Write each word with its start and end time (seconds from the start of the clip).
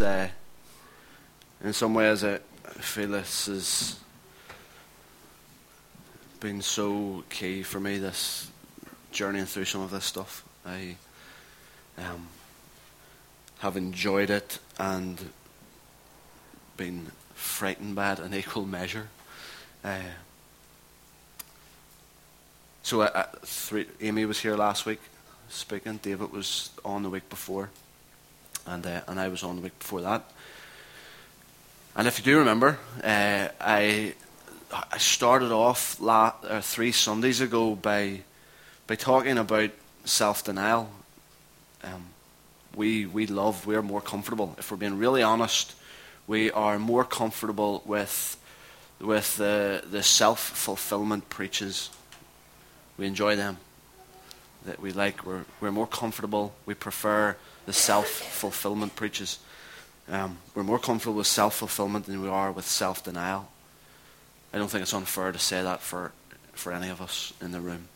Uh, 0.00 0.28
in 1.62 1.72
some 1.72 1.92
ways, 1.92 2.24
I 2.24 2.38
feel 2.80 3.12
has 3.12 3.98
been 6.40 6.62
so 6.62 7.22
key 7.28 7.62
for 7.62 7.80
me, 7.80 7.98
this 7.98 8.50
journeying 9.12 9.44
through 9.44 9.66
some 9.66 9.82
of 9.82 9.90
this 9.90 10.06
stuff. 10.06 10.42
I 10.64 10.96
um, 11.98 12.28
have 13.58 13.76
enjoyed 13.76 14.30
it 14.30 14.58
and 14.78 15.20
been 16.78 17.10
frightened 17.34 17.94
by 17.94 18.12
it 18.12 18.20
in 18.20 18.32
equal 18.32 18.64
measure. 18.64 19.08
Uh, 19.84 19.98
so, 22.82 23.02
uh, 23.02 23.26
three, 23.42 23.86
Amy 24.00 24.24
was 24.24 24.40
here 24.40 24.56
last 24.56 24.86
week 24.86 25.00
speaking. 25.50 25.98
David 26.02 26.32
was 26.32 26.70
on 26.84 27.02
the 27.02 27.10
week 27.10 27.28
before, 27.28 27.68
and 28.66 28.86
uh, 28.86 29.00
and 29.06 29.20
I 29.20 29.28
was 29.28 29.42
on 29.42 29.56
the 29.56 29.62
week 29.62 29.78
before 29.78 30.00
that. 30.02 30.30
And 31.96 32.06
if 32.06 32.18
you 32.18 32.24
do 32.24 32.38
remember, 32.38 32.78
uh, 33.02 33.48
I 33.60 34.14
I 34.92 34.98
started 34.98 35.52
off 35.52 36.00
la- 36.00 36.34
uh, 36.44 36.60
three 36.60 36.92
Sundays 36.92 37.40
ago 37.40 37.74
by 37.74 38.22
by 38.86 38.94
talking 38.94 39.38
about 39.38 39.70
self 40.04 40.44
denial. 40.44 40.90
Um, 41.82 42.06
we 42.76 43.06
we 43.06 43.26
love 43.26 43.66
we're 43.66 43.82
more 43.82 44.00
comfortable 44.00 44.54
if 44.58 44.70
we're 44.70 44.76
being 44.76 44.98
really 44.98 45.22
honest. 45.22 45.74
We 46.26 46.50
are 46.52 46.78
more 46.78 47.04
comfortable 47.04 47.82
with 47.84 48.36
with 49.00 49.36
the 49.36 49.82
the 49.90 50.02
self 50.02 50.40
fulfillment 50.40 51.28
preaches. 51.28 51.90
We 52.96 53.06
enjoy 53.06 53.36
them. 53.36 53.58
That 54.66 54.80
we 54.80 54.92
like. 54.92 55.26
We're 55.26 55.44
we're 55.60 55.72
more 55.72 55.88
comfortable. 55.88 56.54
We 56.66 56.74
prefer 56.74 57.36
the 57.66 57.72
self 57.72 58.06
fulfillment 58.06 58.96
preaches. 58.96 59.38
Um, 60.08 60.38
we're 60.54 60.64
more 60.64 60.78
comfortable 60.78 61.16
with 61.16 61.26
self 61.26 61.54
fulfillment 61.56 62.06
than 62.06 62.20
we 62.20 62.28
are 62.28 62.50
with 62.50 62.66
self 62.66 63.04
denial. 63.04 63.48
I 64.52 64.58
don't 64.58 64.68
think 64.68 64.82
it's 64.82 64.94
unfair 64.94 65.30
to 65.30 65.38
say 65.38 65.62
that 65.62 65.80
for, 65.80 66.12
for 66.52 66.72
any 66.72 66.88
of 66.88 67.00
us 67.00 67.32
in 67.40 67.52
the 67.52 67.60
room. 67.60 67.88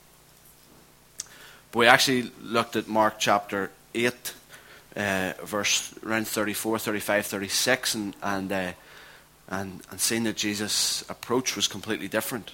But 1.72 1.78
we 1.80 1.86
actually 1.86 2.30
looked 2.40 2.76
at 2.76 2.86
Mark 2.86 3.18
chapter 3.18 3.72
8, 3.94 4.34
uh, 4.96 5.32
verse 5.42 5.92
around 6.06 6.28
34, 6.28 6.78
35, 6.78 7.26
36, 7.26 7.94
and, 7.96 8.16
and, 8.22 8.52
uh, 8.52 8.72
and, 9.48 9.80
and 9.90 10.00
seeing 10.00 10.22
that 10.24 10.36
Jesus' 10.36 11.04
approach 11.10 11.56
was 11.56 11.66
completely 11.66 12.06
different. 12.06 12.52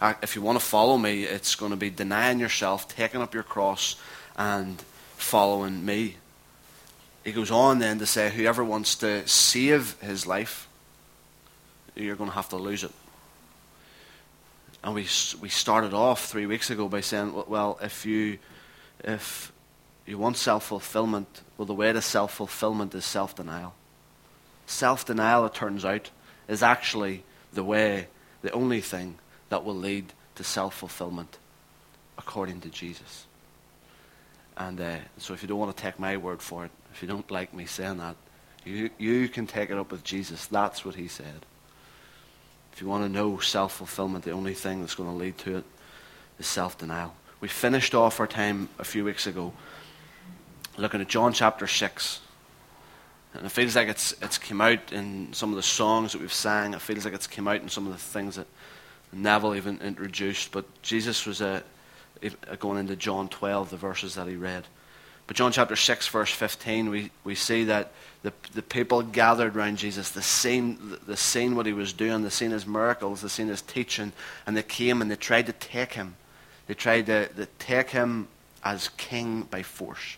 Uh, 0.00 0.14
if 0.20 0.34
you 0.34 0.42
want 0.42 0.58
to 0.58 0.64
follow 0.64 0.98
me, 0.98 1.22
it's 1.22 1.54
going 1.54 1.70
to 1.70 1.76
be 1.76 1.90
denying 1.90 2.40
yourself, 2.40 2.88
taking 2.88 3.22
up 3.22 3.32
your 3.32 3.44
cross, 3.44 3.94
and 4.36 4.82
following 5.16 5.86
me 5.86 6.16
he 7.24 7.32
goes 7.32 7.50
on 7.50 7.78
then 7.78 7.98
to 7.98 8.06
say, 8.06 8.30
whoever 8.30 8.62
wants 8.62 8.96
to 8.96 9.26
save 9.26 9.98
his 10.00 10.26
life, 10.26 10.68
you're 11.94 12.16
going 12.16 12.30
to 12.30 12.36
have 12.36 12.50
to 12.50 12.56
lose 12.56 12.84
it. 12.84 12.92
And 14.82 14.94
we 14.94 15.06
we 15.40 15.48
started 15.48 15.94
off 15.94 16.26
three 16.26 16.44
weeks 16.44 16.68
ago 16.68 16.88
by 16.88 17.00
saying, 17.00 17.32
well, 17.48 17.78
if 17.80 18.04
you 18.04 18.38
if 19.02 19.50
you 20.06 20.18
want 20.18 20.36
self 20.36 20.66
fulfillment, 20.66 21.40
well, 21.56 21.64
the 21.64 21.74
way 21.74 21.90
to 21.92 22.02
self 22.02 22.34
fulfillment 22.34 22.94
is 22.94 23.06
self 23.06 23.34
denial. 23.34 23.74
Self 24.66 25.06
denial, 25.06 25.46
it 25.46 25.54
turns 25.54 25.86
out, 25.86 26.10
is 26.48 26.62
actually 26.62 27.24
the 27.54 27.64
way, 27.64 28.08
the 28.42 28.50
only 28.52 28.82
thing 28.82 29.16
that 29.48 29.64
will 29.64 29.74
lead 29.74 30.12
to 30.34 30.44
self 30.44 30.74
fulfillment, 30.74 31.38
according 32.18 32.60
to 32.60 32.68
Jesus. 32.68 33.26
And 34.56 34.80
uh, 34.80 34.96
so, 35.16 35.32
if 35.32 35.40
you 35.40 35.48
don't 35.48 35.58
want 35.58 35.74
to 35.74 35.82
take 35.82 35.98
my 35.98 36.18
word 36.18 36.42
for 36.42 36.66
it, 36.66 36.70
if 36.94 37.02
you 37.02 37.08
don't 37.08 37.28
like 37.30 37.52
me 37.52 37.66
saying 37.66 37.98
that, 37.98 38.14
you, 38.64 38.88
you 38.98 39.28
can 39.28 39.46
take 39.48 39.70
it 39.70 39.76
up 39.76 39.90
with 39.90 40.04
Jesus. 40.04 40.46
That's 40.46 40.84
what 40.84 40.94
he 40.94 41.08
said. 41.08 41.44
If 42.72 42.80
you 42.80 42.86
want 42.86 43.04
to 43.04 43.08
know 43.08 43.38
self 43.38 43.74
fulfillment, 43.74 44.24
the 44.24 44.30
only 44.30 44.54
thing 44.54 44.80
that's 44.80 44.94
going 44.94 45.10
to 45.10 45.16
lead 45.16 45.36
to 45.38 45.56
it 45.58 45.64
is 46.38 46.46
self 46.46 46.78
denial. 46.78 47.14
We 47.40 47.48
finished 47.48 47.94
off 47.94 48.20
our 48.20 48.26
time 48.28 48.68
a 48.78 48.84
few 48.84 49.04
weeks 49.04 49.26
ago 49.26 49.52
looking 50.76 51.00
at 51.00 51.08
John 51.08 51.32
chapter 51.32 51.66
6. 51.66 52.20
And 53.34 53.44
it 53.44 53.48
feels 53.48 53.74
like 53.74 53.88
it's, 53.88 54.14
it's 54.22 54.38
come 54.38 54.60
out 54.60 54.92
in 54.92 55.32
some 55.32 55.50
of 55.50 55.56
the 55.56 55.62
songs 55.62 56.12
that 56.12 56.20
we've 56.20 56.32
sang. 56.32 56.74
It 56.74 56.80
feels 56.80 57.04
like 57.04 57.14
it's 57.14 57.26
come 57.26 57.48
out 57.48 57.60
in 57.60 57.68
some 57.68 57.86
of 57.86 57.92
the 57.92 57.98
things 57.98 58.36
that 58.36 58.46
Neville 59.12 59.56
even 59.56 59.80
introduced. 59.80 60.52
But 60.52 60.64
Jesus 60.82 61.26
was 61.26 61.42
uh, 61.42 61.62
going 62.60 62.78
into 62.78 62.94
John 62.94 63.28
12, 63.28 63.70
the 63.70 63.76
verses 63.76 64.14
that 64.14 64.28
he 64.28 64.36
read. 64.36 64.66
But 65.26 65.36
John 65.36 65.52
chapter 65.52 65.76
6, 65.76 66.08
verse 66.08 66.30
15, 66.30 66.90
we, 66.90 67.10
we 67.24 67.34
see 67.34 67.64
that 67.64 67.92
the, 68.22 68.32
the 68.52 68.62
people 68.62 69.02
gathered 69.02 69.56
around 69.56 69.78
Jesus, 69.78 70.10
the 70.10 70.22
seen, 70.22 70.96
the 71.06 71.16
seen 71.16 71.56
what 71.56 71.66
he 71.66 71.72
was 71.72 71.92
doing, 71.92 72.22
the 72.22 72.30
seen 72.30 72.50
his 72.50 72.66
miracles, 72.66 73.22
the 73.22 73.28
seen 73.28 73.48
his 73.48 73.62
teaching, 73.62 74.12
and 74.46 74.56
they 74.56 74.62
came 74.62 75.00
and 75.00 75.10
they 75.10 75.16
tried 75.16 75.46
to 75.46 75.52
take 75.52 75.94
him. 75.94 76.16
They 76.66 76.74
tried 76.74 77.06
to, 77.06 77.28
to 77.28 77.46
take 77.58 77.90
him 77.90 78.28
as 78.62 78.88
king 78.96 79.42
by 79.42 79.62
force. 79.62 80.16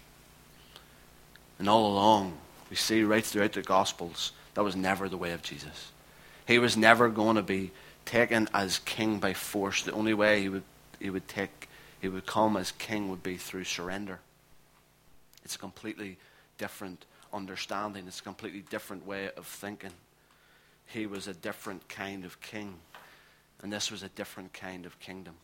And 1.58 1.68
all 1.68 1.86
along, 1.86 2.36
we 2.70 2.76
see 2.76 3.02
right 3.02 3.24
throughout 3.24 3.52
the 3.52 3.62
Gospels, 3.62 4.32
that 4.54 4.62
was 4.62 4.76
never 4.76 5.08
the 5.08 5.16
way 5.16 5.32
of 5.32 5.42
Jesus. 5.42 5.92
He 6.46 6.58
was 6.58 6.76
never 6.76 7.08
going 7.08 7.36
to 7.36 7.42
be 7.42 7.72
taken 8.04 8.48
as 8.54 8.78
king 8.80 9.18
by 9.18 9.34
force. 9.34 9.82
The 9.82 9.92
only 9.92 10.14
way 10.14 10.42
he 10.42 10.48
would, 10.48 10.62
he 11.00 11.10
would 11.10 11.28
take, 11.28 11.68
he 12.00 12.08
would 12.08 12.26
come 12.26 12.56
as 12.56 12.72
king 12.72 13.08
would 13.08 13.22
be 13.22 13.36
through 13.36 13.64
surrender. 13.64 14.20
It's 15.46 15.54
a 15.54 15.58
completely 15.58 16.18
different 16.58 17.06
understanding, 17.32 18.08
it's 18.08 18.18
a 18.18 18.24
completely 18.24 18.64
different 18.68 19.06
way 19.06 19.30
of 19.36 19.46
thinking. 19.46 19.92
He 20.86 21.06
was 21.06 21.28
a 21.28 21.34
different 21.34 21.88
kind 21.88 22.24
of 22.24 22.40
king, 22.40 22.74
and 23.62 23.72
this 23.72 23.92
was 23.92 24.02
a 24.02 24.08
different 24.08 24.52
kind 24.52 24.86
of 24.86 24.98
kingdom. 24.98 25.34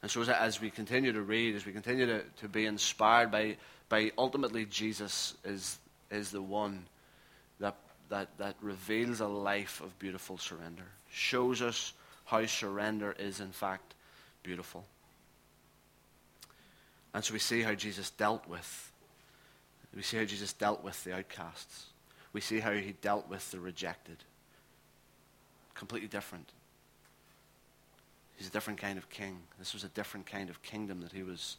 And 0.00 0.08
so, 0.08 0.22
as 0.22 0.60
we 0.60 0.70
continue 0.70 1.12
to 1.12 1.22
read, 1.22 1.56
as 1.56 1.66
we 1.66 1.72
continue 1.72 2.06
to, 2.06 2.22
to 2.36 2.48
be 2.48 2.66
inspired 2.66 3.32
by, 3.32 3.56
by 3.88 4.12
ultimately 4.16 4.66
Jesus 4.66 5.34
is, 5.44 5.76
is 6.12 6.30
the 6.30 6.40
one 6.40 6.84
that, 7.58 7.74
that, 8.10 8.28
that 8.38 8.54
reveals 8.62 9.18
a 9.18 9.26
life 9.26 9.80
of 9.80 9.98
beautiful 9.98 10.38
surrender, 10.38 10.86
shows 11.10 11.60
us 11.60 11.94
how 12.26 12.46
surrender 12.46 13.16
is, 13.18 13.40
in 13.40 13.50
fact, 13.50 13.96
beautiful. 14.44 14.84
And 17.12 17.24
so 17.24 17.32
we 17.32 17.38
see 17.38 17.62
how 17.62 17.74
Jesus 17.74 18.10
dealt 18.10 18.46
with. 18.48 18.92
We 19.94 20.02
see 20.02 20.18
how 20.18 20.24
Jesus 20.24 20.52
dealt 20.52 20.84
with 20.84 21.02
the 21.04 21.14
outcasts. 21.14 21.86
We 22.32 22.40
see 22.40 22.60
how 22.60 22.72
he 22.72 22.92
dealt 22.92 23.28
with 23.28 23.50
the 23.50 23.58
rejected. 23.58 24.18
Completely 25.74 26.08
different. 26.08 26.48
He's 28.36 28.48
a 28.48 28.52
different 28.52 28.80
kind 28.80 28.96
of 28.96 29.10
king. 29.10 29.38
This 29.58 29.74
was 29.74 29.84
a 29.84 29.88
different 29.88 30.26
kind 30.26 30.48
of 30.48 30.62
kingdom 30.62 31.00
that 31.00 31.12
he 31.12 31.22
was 31.22 31.56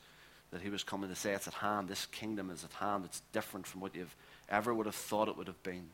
that 0.51 0.61
he 0.61 0.69
was 0.69 0.83
coming 0.83 1.09
to 1.09 1.15
say 1.15 1.31
it's 1.31 1.47
at 1.47 1.53
hand. 1.53 1.87
This 1.87 2.05
kingdom 2.07 2.49
is 2.49 2.63
at 2.63 2.73
hand. 2.73 3.05
It's 3.05 3.21
different 3.31 3.65
from 3.65 3.81
what 3.81 3.95
you've 3.95 4.15
ever 4.49 4.73
would 4.73 4.85
have 4.85 4.95
thought 4.95 5.29
it 5.29 5.37
would 5.37 5.47
have 5.47 5.63
been. 5.63 5.89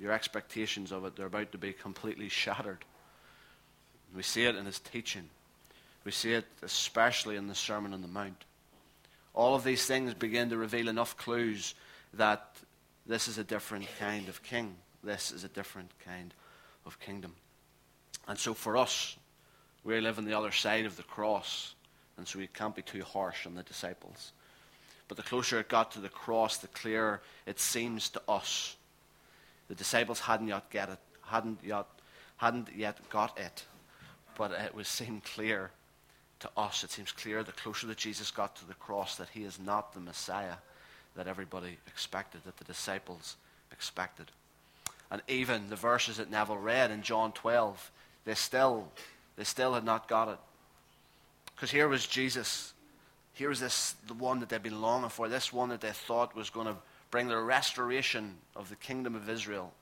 Your 0.00 0.12
expectations 0.12 0.92
of 0.92 1.04
it, 1.04 1.16
they're 1.16 1.26
about 1.26 1.52
to 1.52 1.58
be 1.58 1.72
completely 1.72 2.28
shattered. 2.28 2.84
We 4.14 4.22
see 4.22 4.44
it 4.44 4.54
in 4.54 4.66
his 4.66 4.78
teaching. 4.78 5.28
We 6.04 6.12
see 6.12 6.32
it 6.32 6.46
especially 6.62 7.36
in 7.36 7.46
the 7.46 7.54
Sermon 7.54 7.92
on 7.92 8.02
the 8.02 8.08
Mount. 8.08 8.44
All 9.34 9.54
of 9.54 9.64
these 9.64 9.86
things 9.86 10.14
begin 10.14 10.50
to 10.50 10.56
reveal 10.56 10.88
enough 10.88 11.16
clues 11.16 11.74
that 12.14 12.56
this 13.06 13.28
is 13.28 13.38
a 13.38 13.44
different 13.44 13.86
kind 13.98 14.28
of 14.28 14.42
king. 14.42 14.76
This 15.02 15.30
is 15.30 15.44
a 15.44 15.48
different 15.48 15.90
kind 16.04 16.34
of 16.86 16.98
kingdom. 17.00 17.34
And 18.26 18.38
so 18.38 18.54
for 18.54 18.76
us, 18.76 19.16
we 19.84 20.00
live 20.00 20.18
on 20.18 20.24
the 20.24 20.36
other 20.36 20.52
side 20.52 20.84
of 20.84 20.96
the 20.96 21.02
cross, 21.02 21.74
and 22.16 22.26
so 22.26 22.38
we 22.38 22.46
can't 22.46 22.74
be 22.74 22.82
too 22.82 23.02
harsh 23.02 23.46
on 23.46 23.54
the 23.54 23.62
disciples. 23.62 24.32
But 25.08 25.16
the 25.16 25.22
closer 25.22 25.58
it 25.58 25.68
got 25.68 25.90
to 25.92 26.00
the 26.00 26.08
cross, 26.08 26.58
the 26.58 26.68
clearer 26.68 27.22
it 27.46 27.58
seems 27.58 28.08
to 28.10 28.22
us. 28.28 28.76
The 29.68 29.74
disciples 29.74 30.20
hadn't 30.20 30.48
yet 30.48 30.70
get 30.70 30.88
it, 30.88 30.98
hadn't 31.26 31.60
yet, 31.64 31.86
hadn't 32.36 32.68
yet 32.76 32.98
got 33.10 33.38
it, 33.38 33.64
but 34.36 34.52
it 34.52 34.74
was 34.74 34.88
seen 34.88 35.22
clear 35.34 35.70
to 36.40 36.50
us, 36.56 36.84
it 36.84 36.90
seems 36.90 37.12
clear 37.12 37.42
the 37.42 37.52
closer 37.52 37.86
that 37.86 37.98
Jesus 37.98 38.30
got 38.30 38.56
to 38.56 38.66
the 38.66 38.74
cross 38.74 39.16
that 39.16 39.28
he 39.28 39.44
is 39.44 39.58
not 39.58 39.92
the 39.92 40.00
Messiah 40.00 40.54
that 41.16 41.26
everybody 41.26 41.76
expected, 41.86 42.42
that 42.44 42.56
the 42.56 42.64
disciples 42.64 43.36
expected. 43.72 44.26
And 45.10 45.22
even 45.28 45.68
the 45.68 45.76
verses 45.76 46.18
that 46.18 46.30
Neville 46.30 46.56
read 46.56 46.90
in 46.90 47.02
John 47.02 47.32
12, 47.32 47.90
they 48.24 48.34
still, 48.34 48.88
they 49.36 49.44
still 49.44 49.74
had 49.74 49.84
not 49.84 50.08
got 50.08 50.28
it. 50.28 50.38
Because 51.54 51.70
here 51.70 51.88
was 51.88 52.06
Jesus. 52.06 52.72
Here 53.34 53.48
was 53.48 53.60
this, 53.60 53.94
the 54.06 54.14
one 54.14 54.40
that 54.40 54.48
they'd 54.48 54.62
been 54.62 54.80
longing 54.80 55.10
for, 55.10 55.28
this 55.28 55.52
one 55.52 55.70
that 55.70 55.80
they 55.80 55.90
thought 55.90 56.34
was 56.34 56.50
going 56.50 56.66
to 56.66 56.76
bring 57.10 57.28
the 57.28 57.36
restoration 57.36 58.36
of 58.54 58.68
the 58.68 58.76
kingdom 58.76 59.14
of 59.14 59.28
Israel. 59.28 59.72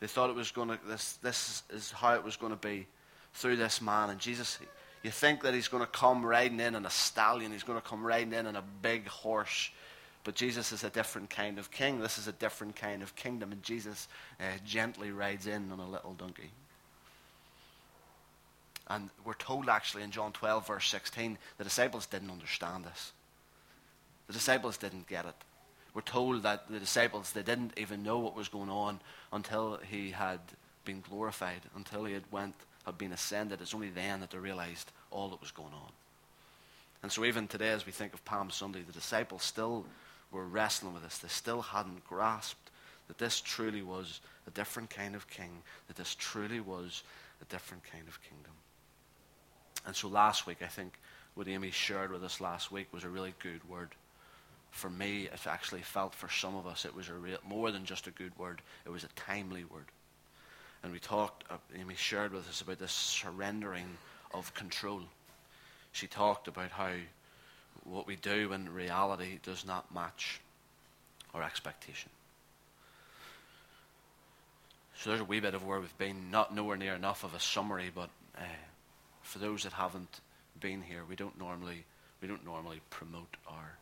They 0.00 0.06
thought 0.06 0.28
it 0.28 0.36
was 0.36 0.50
going 0.50 0.68
to, 0.68 0.78
this, 0.86 1.14
this 1.22 1.62
is 1.70 1.92
how 1.92 2.14
it 2.14 2.24
was 2.24 2.36
going 2.36 2.52
to 2.52 2.58
be 2.58 2.86
through 3.34 3.56
this 3.56 3.80
man. 3.80 4.10
And 4.10 4.18
Jesus, 4.18 4.58
you 5.04 5.10
think 5.10 5.42
that 5.42 5.54
he's 5.54 5.68
going 5.68 5.82
to 5.82 5.90
come 5.90 6.24
riding 6.24 6.60
in 6.60 6.74
on 6.74 6.86
a 6.86 6.90
stallion, 6.90 7.52
he's 7.52 7.62
going 7.62 7.80
to 7.80 7.86
come 7.86 8.04
riding 8.04 8.32
in 8.32 8.46
on 8.46 8.56
a 8.56 8.64
big 8.82 9.06
horse, 9.06 9.70
But 10.24 10.34
Jesus 10.34 10.72
is 10.72 10.82
a 10.82 10.90
different 10.90 11.28
kind 11.28 11.58
of 11.58 11.70
king. 11.70 12.00
This 12.00 12.16
is 12.16 12.26
a 12.26 12.32
different 12.32 12.74
kind 12.76 13.02
of 13.02 13.14
kingdom. 13.14 13.52
And 13.52 13.62
Jesus 13.62 14.08
uh, 14.40 14.44
gently 14.64 15.10
rides 15.10 15.46
in 15.46 15.70
on 15.70 15.78
a 15.78 15.88
little 15.88 16.14
donkey. 16.14 16.50
And 18.88 19.10
we're 19.24 19.34
told 19.34 19.68
actually 19.68 20.02
in 20.02 20.10
John 20.10 20.32
12, 20.32 20.66
verse 20.66 20.88
16, 20.88 21.38
the 21.58 21.64
disciples 21.64 22.06
didn't 22.06 22.30
understand 22.30 22.84
this. 22.84 23.12
The 24.26 24.32
disciples 24.32 24.78
didn't 24.78 25.06
get 25.06 25.26
it. 25.26 25.34
We're 25.92 26.00
told 26.00 26.42
that 26.42 26.68
the 26.68 26.80
disciples, 26.80 27.32
they 27.32 27.42
didn't 27.42 27.74
even 27.76 28.02
know 28.02 28.18
what 28.18 28.34
was 28.34 28.48
going 28.48 28.70
on 28.70 29.00
until 29.32 29.78
he 29.88 30.10
had 30.10 30.40
been 30.84 31.02
glorified, 31.08 31.60
until 31.76 32.04
he 32.04 32.14
had 32.14 32.24
went, 32.30 32.54
had 32.86 32.98
been 32.98 33.12
ascended. 33.12 33.60
It's 33.60 33.74
only 33.74 33.90
then 33.90 34.20
that 34.20 34.30
they 34.30 34.38
realized 34.38 34.90
all 35.10 35.28
that 35.30 35.40
was 35.40 35.50
going 35.50 35.72
on. 35.72 35.92
And 37.02 37.12
so 37.12 37.24
even 37.24 37.48
today, 37.48 37.68
as 37.70 37.84
we 37.84 37.92
think 37.92 38.14
of 38.14 38.24
Palm 38.24 38.50
Sunday, 38.50 38.82
the 38.82 38.92
disciples 38.92 39.42
still 39.42 39.84
were 40.32 40.44
wrestling 40.44 40.94
with 40.94 41.02
this. 41.02 41.18
They 41.18 41.28
still 41.28 41.62
hadn't 41.62 42.04
grasped 42.04 42.70
that 43.08 43.18
this 43.18 43.40
truly 43.40 43.82
was 43.82 44.20
a 44.46 44.50
different 44.50 44.90
kind 44.90 45.14
of 45.14 45.28
king, 45.28 45.50
that 45.88 45.96
this 45.96 46.14
truly 46.14 46.60
was 46.60 47.02
a 47.42 47.44
different 47.46 47.82
kind 47.90 48.08
of 48.08 48.22
kingdom. 48.22 48.52
And 49.86 49.94
so 49.94 50.08
last 50.08 50.46
week, 50.46 50.58
I 50.62 50.66
think 50.66 50.98
what 51.34 51.48
Amy 51.48 51.70
shared 51.70 52.10
with 52.10 52.24
us 52.24 52.40
last 52.40 52.72
week 52.72 52.86
was 52.92 53.04
a 53.04 53.08
really 53.08 53.34
good 53.42 53.68
word. 53.68 53.90
For 54.70 54.88
me, 54.90 55.24
it 55.24 55.46
actually 55.46 55.82
felt 55.82 56.14
for 56.14 56.28
some 56.28 56.56
of 56.56 56.66
us 56.66 56.84
it 56.84 56.94
was 56.94 57.08
a 57.08 57.14
real, 57.14 57.38
more 57.46 57.70
than 57.70 57.84
just 57.84 58.06
a 58.06 58.12
good 58.12 58.36
word, 58.38 58.62
it 58.86 58.90
was 58.90 59.04
a 59.04 59.08
timely 59.08 59.64
word. 59.64 59.86
And 60.84 60.92
we 60.92 60.98
talked, 60.98 61.44
uh, 61.50 61.56
Amy 61.74 61.94
shared 61.96 62.34
with 62.34 62.46
us 62.46 62.60
about 62.60 62.78
this 62.78 62.92
surrendering 62.92 63.86
of 64.34 64.52
control. 64.52 65.00
She 65.92 66.06
talked 66.06 66.46
about 66.46 66.70
how 66.70 66.92
what 67.84 68.06
we 68.06 68.16
do 68.16 68.52
in 68.52 68.72
reality 68.72 69.38
does 69.42 69.64
not 69.64 69.92
match 69.94 70.40
our 71.32 71.42
expectation. 71.42 72.10
So 74.96 75.10
there's 75.10 75.22
a 75.22 75.24
wee 75.24 75.40
bit 75.40 75.54
of 75.54 75.64
where 75.64 75.80
we've 75.80 75.98
been, 75.98 76.30
not 76.30 76.54
nowhere 76.54 76.76
near 76.76 76.94
enough 76.94 77.24
of 77.24 77.34
a 77.34 77.40
summary, 77.40 77.90
but 77.92 78.10
uh, 78.36 78.42
for 79.22 79.38
those 79.38 79.62
that 79.62 79.72
haven't 79.72 80.20
been 80.60 80.82
here, 80.82 81.02
we 81.08 81.16
don't 81.16 81.38
normally 81.38 81.84
we 82.20 82.28
don't 82.28 82.44
normally 82.44 82.80
promote 82.90 83.36
our 83.48 83.78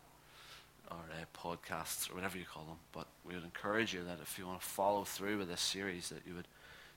our 0.89 0.99
uh, 0.99 1.39
podcasts 1.39 2.11
or 2.11 2.15
whatever 2.15 2.39
you 2.39 2.45
call 2.45 2.65
them. 2.65 2.79
But 2.93 3.09
we 3.27 3.35
would 3.35 3.45
encourage 3.45 3.93
you 3.93 4.05
that 4.05 4.19
if 4.23 4.39
you 4.39 4.47
want 4.47 4.61
to 4.61 4.67
follow 4.67 5.03
through 5.05 5.39
with 5.39 5.49
this 5.49 5.61
series, 5.61 6.09
that 6.11 6.23
you 6.27 6.35
would 6.35 6.49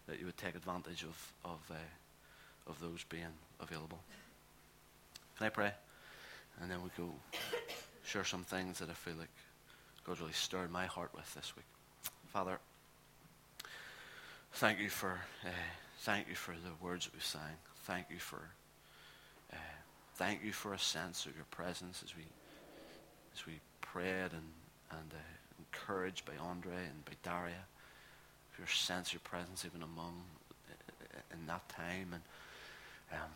that 0.08 0.20
you 0.20 0.26
would 0.26 0.38
take 0.38 0.56
advantage 0.56 1.04
of 1.04 1.34
of 1.44 1.60
uh, 1.72 2.70
of 2.70 2.80
those 2.80 3.04
being 3.10 3.34
available. 3.60 4.00
Can 5.38 5.48
I 5.48 5.50
pray? 5.50 5.72
And 6.62 6.72
then 6.72 6.82
we 6.84 6.90
go 6.98 7.10
share 8.06 8.24
some 8.24 8.44
things 8.44 8.80
that 8.80 8.90
I 8.90 8.94
feel 8.94 9.16
like 9.16 9.30
God 10.06 10.20
really 10.20 10.34
stirred 10.34 10.72
my 10.72 10.86
heart 10.86 11.12
with 11.14 11.34
this 11.34 11.54
week. 11.56 11.66
Father, 12.28 12.60
thank 14.54 14.80
you 14.80 14.90
for 14.90 15.20
uh, 15.44 15.50
thank 16.00 16.30
you 16.30 16.36
for 16.36 16.52
the 16.52 16.86
words 16.86 17.06
that 17.06 17.14
we 17.14 17.20
sang 17.20 17.58
thank 17.86 18.10
you 18.10 18.18
for 18.18 18.42
uh, 19.54 19.58
thank 20.16 20.44
you 20.44 20.52
for 20.52 20.74
a 20.74 20.80
sense 20.80 21.28
of 21.28 21.36
your 21.36 21.46
presence 21.52 22.02
as 22.04 22.16
we 22.16 22.24
as 23.36 23.46
we 23.46 23.60
prayed 23.82 24.32
and 24.34 24.50
and 24.92 25.12
uh, 25.14 25.18
encouraged 25.60 26.26
by 26.26 26.34
Andre 26.42 26.74
and 26.74 27.06
by 27.06 27.14
Daria. 27.24 27.66
Your 28.58 28.68
sense 28.68 29.14
your 29.14 29.22
presence 29.22 29.66
even 29.66 29.84
among 29.84 30.22
in 31.34 31.46
that 31.48 31.68
time 31.70 32.14
and 32.14 32.22
um, 33.12 33.30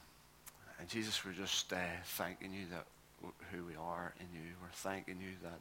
and 0.80 0.88
Jesus, 0.88 1.24
we're 1.26 1.34
just 1.34 1.72
uh, 1.74 1.78
thanking 2.06 2.54
you 2.54 2.66
that 2.72 2.86
who 3.52 3.66
we 3.66 3.76
are 3.76 4.14
in 4.20 4.28
you. 4.34 4.48
We're 4.62 4.70
thanking 4.72 5.18
you 5.20 5.36
that 5.44 5.60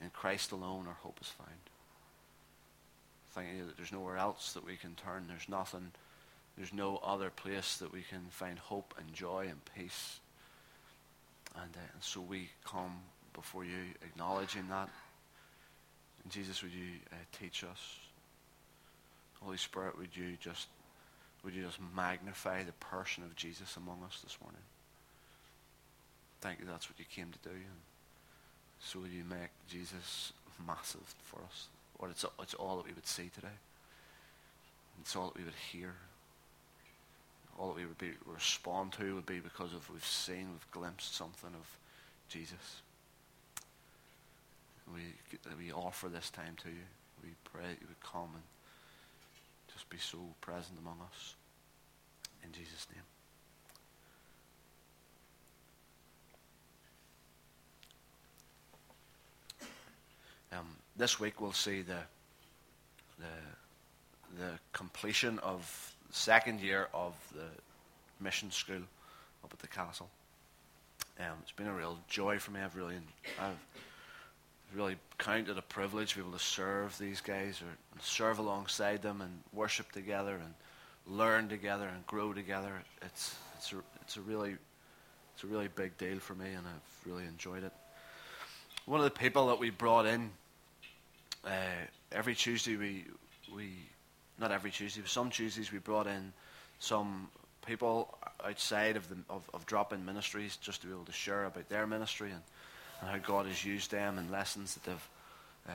in 0.00 0.10
Christ 0.10 0.52
alone 0.52 0.86
our 0.88 0.96
hope 1.02 1.18
is 1.20 1.28
found. 1.28 1.50
Thanking 3.32 3.58
you 3.58 3.66
that 3.66 3.76
there's 3.76 3.92
nowhere 3.92 4.16
else 4.16 4.54
that 4.54 4.64
we 4.64 4.76
can 4.76 4.94
turn. 4.94 5.26
There's 5.28 5.48
nothing 5.48 5.92
there's 6.56 6.72
no 6.72 7.00
other 7.04 7.30
place 7.30 7.78
that 7.78 7.92
we 7.92 8.02
can 8.02 8.26
find 8.30 8.58
hope 8.58 8.94
and 8.96 9.12
joy 9.12 9.46
and 9.50 9.60
peace. 9.76 10.20
And, 11.56 11.70
uh, 11.74 11.92
and 11.92 12.02
so 12.02 12.20
we 12.20 12.48
come 12.64 12.92
before 13.32 13.64
you 13.64 13.92
acknowledging 14.02 14.68
that. 14.68 14.88
And 16.22 16.32
Jesus, 16.32 16.62
would 16.62 16.72
you 16.72 17.00
uh, 17.12 17.16
teach 17.38 17.64
us? 17.64 17.98
Holy 19.44 19.56
Spirit, 19.56 19.98
would 19.98 20.16
you 20.16 20.36
just 20.40 20.68
would 21.44 21.54
you 21.54 21.62
just 21.62 21.78
magnify 21.94 22.62
the 22.62 22.72
person 22.72 23.22
of 23.22 23.36
Jesus 23.36 23.76
among 23.76 24.02
us 24.06 24.20
this 24.24 24.38
morning? 24.40 24.62
Thank 26.40 26.60
you 26.60 26.66
that's 26.66 26.88
what 26.88 26.98
you 26.98 27.04
came 27.10 27.30
to 27.30 27.48
do. 27.48 27.54
And 27.54 27.80
so 28.80 29.00
you 29.00 29.24
make 29.28 29.50
Jesus 29.68 30.32
massive 30.66 31.14
for 31.24 31.40
us? 31.40 31.68
Lord, 31.98 32.12
it's, 32.12 32.24
it's 32.40 32.54
all 32.54 32.76
that 32.78 32.86
we 32.86 32.92
would 32.94 33.06
see 33.06 33.30
today. 33.34 33.56
It's 35.02 35.14
all 35.14 35.26
that 35.26 35.36
we 35.36 35.44
would 35.44 35.54
hear 35.70 35.94
all 37.58 37.68
that 37.68 37.76
we 37.76 37.86
would 37.86 37.98
be 37.98 38.10
respond 38.26 38.92
to 38.92 39.14
would 39.14 39.26
be 39.26 39.40
because 39.40 39.72
of 39.72 39.88
we've 39.90 40.04
seen, 40.04 40.48
we've 40.50 40.70
glimpsed 40.72 41.14
something 41.14 41.50
of 41.54 41.78
Jesus. 42.28 42.82
We 44.92 45.00
we 45.56 45.72
offer 45.72 46.08
this 46.08 46.30
time 46.30 46.56
to 46.62 46.68
you. 46.68 46.86
We 47.22 47.30
pray 47.44 47.62
that 47.62 47.80
you 47.80 47.86
would 47.88 48.00
come 48.02 48.30
and 48.34 48.42
just 49.74 49.90
be 49.90 49.98
so 49.98 50.18
present 50.40 50.78
among 50.80 51.00
us. 51.02 51.34
In 52.42 52.52
Jesus' 52.52 52.86
name. 52.94 53.02
Um, 60.52 60.66
this 60.96 61.18
week 61.18 61.40
we'll 61.40 61.52
see 61.52 61.82
the 61.82 61.98
the 63.18 64.38
the 64.38 64.50
completion 64.72 65.38
of 65.40 65.94
second 66.10 66.60
year 66.60 66.88
of 66.94 67.14
the 67.32 67.46
mission 68.22 68.50
school 68.50 68.82
up 69.42 69.52
at 69.52 69.58
the 69.58 69.68
castle. 69.68 70.08
Um, 71.18 71.36
it's 71.42 71.52
been 71.52 71.66
a 71.66 71.74
real 71.74 71.98
joy 72.08 72.38
for 72.38 72.50
me. 72.50 72.60
I've 72.60 72.74
really, 72.76 72.96
I've 73.40 73.58
really 74.74 74.96
counted 75.18 75.56
a 75.58 75.62
privilege 75.62 76.10
to 76.10 76.16
be 76.16 76.22
able 76.22 76.36
to 76.36 76.44
serve 76.44 76.96
these 76.98 77.20
guys 77.20 77.60
or 77.62 78.00
serve 78.00 78.38
alongside 78.38 79.02
them 79.02 79.20
and 79.20 79.40
worship 79.52 79.92
together 79.92 80.34
and 80.34 80.54
learn 81.06 81.48
together 81.48 81.86
and 81.86 82.06
grow 82.06 82.32
together. 82.32 82.72
It's 83.02 83.36
it's 83.56 83.72
a 83.72 83.76
it's 84.02 84.16
a 84.16 84.20
really 84.20 84.56
it's 85.34 85.44
a 85.44 85.46
really 85.46 85.68
big 85.68 85.96
deal 85.98 86.18
for 86.18 86.34
me, 86.34 86.46
and 86.46 86.66
I've 86.66 87.10
really 87.10 87.24
enjoyed 87.24 87.64
it. 87.64 87.72
One 88.86 89.00
of 89.00 89.04
the 89.04 89.18
people 89.18 89.46
that 89.48 89.58
we 89.58 89.70
brought 89.70 90.06
in 90.06 90.30
uh, 91.44 91.50
every 92.12 92.34
Tuesday, 92.34 92.76
we 92.76 93.04
we 93.54 93.70
not 94.38 94.50
every 94.50 94.70
Tuesday, 94.70 95.00
but 95.00 95.10
some 95.10 95.30
Tuesdays 95.30 95.72
we 95.72 95.78
brought 95.78 96.06
in 96.06 96.32
some 96.78 97.28
people 97.66 98.18
outside 98.44 98.96
of 98.96 99.08
the 99.08 99.16
of, 99.30 99.48
of 99.54 99.64
drop-in 99.66 100.04
ministries 100.04 100.56
just 100.56 100.80
to 100.82 100.86
be 100.86 100.92
able 100.92 101.04
to 101.04 101.12
share 101.12 101.44
about 101.44 101.68
their 101.68 101.86
ministry 101.86 102.30
and, 102.30 102.42
and 103.00 103.10
how 103.10 103.18
God 103.18 103.46
has 103.46 103.64
used 103.64 103.90
them 103.90 104.18
and 104.18 104.30
lessons 104.30 104.74
that 104.74 104.84
they've 104.84 105.08
uh, 105.68 105.72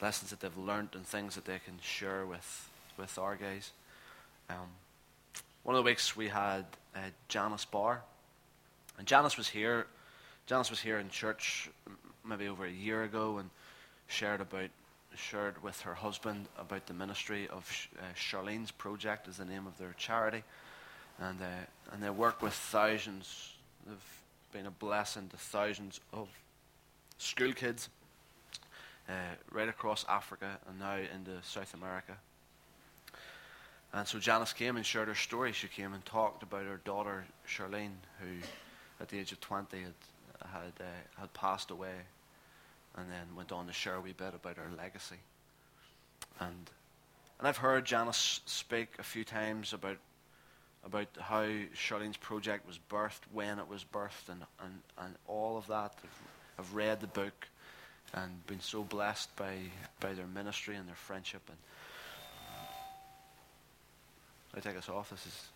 lessons 0.00 0.30
that 0.30 0.40
they've 0.40 0.56
learned 0.56 0.90
and 0.94 1.04
things 1.04 1.34
that 1.34 1.44
they 1.44 1.58
can 1.58 1.78
share 1.82 2.26
with 2.26 2.70
with 2.96 3.18
our 3.18 3.36
guys. 3.36 3.72
Um, 4.50 4.68
one 5.62 5.76
of 5.76 5.84
the 5.84 5.88
weeks 5.88 6.16
we 6.16 6.28
had 6.28 6.64
uh, 6.94 7.00
Janice 7.28 7.64
Barr, 7.64 8.02
and 8.98 9.06
Janice 9.06 9.36
was 9.36 9.48
here. 9.48 9.86
Janice 10.46 10.70
was 10.70 10.80
here 10.80 10.98
in 10.98 11.10
church 11.10 11.68
maybe 12.24 12.48
over 12.48 12.64
a 12.64 12.70
year 12.70 13.02
ago 13.02 13.38
and 13.38 13.50
shared 14.06 14.40
about 14.40 14.70
shared 15.14 15.60
with 15.62 15.80
her 15.80 15.94
husband 15.94 16.46
about 16.58 16.86
the 16.86 16.94
ministry 16.94 17.48
of 17.48 17.88
uh, 17.98 18.02
Charlene's 18.14 18.70
Project, 18.70 19.26
is 19.26 19.38
the 19.38 19.44
name 19.44 19.66
of 19.66 19.76
their 19.78 19.94
charity, 19.98 20.44
and 21.18 21.40
uh, 21.40 21.92
and 21.92 22.02
they 22.02 22.10
work 22.10 22.42
with 22.42 22.52
thousands. 22.52 23.52
They've 23.86 24.17
been 24.52 24.66
a 24.66 24.70
blessing 24.70 25.28
to 25.28 25.36
thousands 25.36 26.00
of 26.12 26.28
school 27.18 27.52
kids 27.52 27.88
uh, 29.08 29.12
right 29.52 29.68
across 29.68 30.04
Africa 30.08 30.58
and 30.68 30.78
now 30.78 30.96
into 30.96 31.32
South 31.42 31.74
America. 31.74 32.16
And 33.92 34.06
so 34.06 34.18
Janice 34.18 34.52
came 34.52 34.76
and 34.76 34.84
shared 34.84 35.08
her 35.08 35.14
story. 35.14 35.52
She 35.52 35.68
came 35.68 35.94
and 35.94 36.04
talked 36.04 36.42
about 36.42 36.66
her 36.66 36.80
daughter 36.84 37.24
Charlene, 37.46 37.96
who, 38.20 38.28
at 39.00 39.08
the 39.08 39.18
age 39.18 39.32
of 39.32 39.40
twenty, 39.40 39.78
had 39.78 39.94
had 40.52 40.72
uh, 40.80 41.20
had 41.20 41.32
passed 41.32 41.70
away 41.70 41.94
and 42.96 43.06
then 43.10 43.36
went 43.36 43.52
on 43.52 43.66
to 43.66 43.72
share 43.72 43.94
a 43.94 44.00
wee 44.00 44.12
bit 44.12 44.34
about 44.34 44.56
her 44.56 44.70
legacy. 44.76 45.16
And 46.40 46.70
and 47.38 47.48
I've 47.48 47.56
heard 47.56 47.84
Janice 47.84 48.40
speak 48.46 48.88
a 48.98 49.02
few 49.02 49.24
times 49.24 49.72
about 49.72 49.96
about 50.84 51.08
how 51.20 51.46
Charlene's 51.74 52.16
project 52.16 52.66
was 52.66 52.78
birthed, 52.90 53.20
when 53.32 53.58
it 53.58 53.68
was 53.68 53.84
birthed, 53.84 54.28
and, 54.28 54.42
and, 54.62 54.80
and 54.98 55.14
all 55.26 55.56
of 55.56 55.66
that. 55.66 55.94
I've, 56.02 56.22
I've 56.58 56.74
read 56.74 57.00
the 57.00 57.06
book 57.06 57.48
and 58.14 58.46
been 58.46 58.60
so 58.60 58.82
blessed 58.82 59.34
by, 59.36 59.56
by 60.00 60.14
their 60.14 60.26
ministry 60.26 60.76
and 60.76 60.88
their 60.88 60.94
friendship. 60.94 61.42
And 61.48 61.58
I 64.54 64.60
take 64.60 64.78
us 64.78 64.88
off. 64.88 65.10
This 65.10 65.26
is 65.26 65.48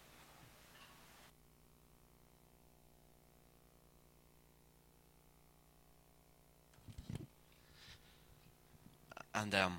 And 9.35 9.55
um, 9.55 9.79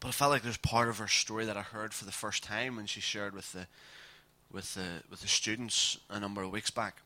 but 0.00 0.08
I 0.08 0.12
felt 0.12 0.30
like 0.30 0.42
there's 0.42 0.56
part 0.56 0.88
of 0.88 0.98
her 0.98 1.08
story 1.08 1.44
that 1.44 1.56
I 1.58 1.62
heard 1.62 1.92
for 1.92 2.06
the 2.06 2.12
first 2.12 2.42
time 2.42 2.76
when 2.76 2.86
she 2.86 3.00
shared 3.00 3.34
with 3.34 3.52
the 3.52 3.66
with 4.50 4.74
the 4.74 5.02
with 5.10 5.20
the 5.20 5.28
students 5.28 5.98
a 6.08 6.18
number 6.18 6.42
of 6.42 6.50
weeks 6.50 6.70
back. 6.70 7.02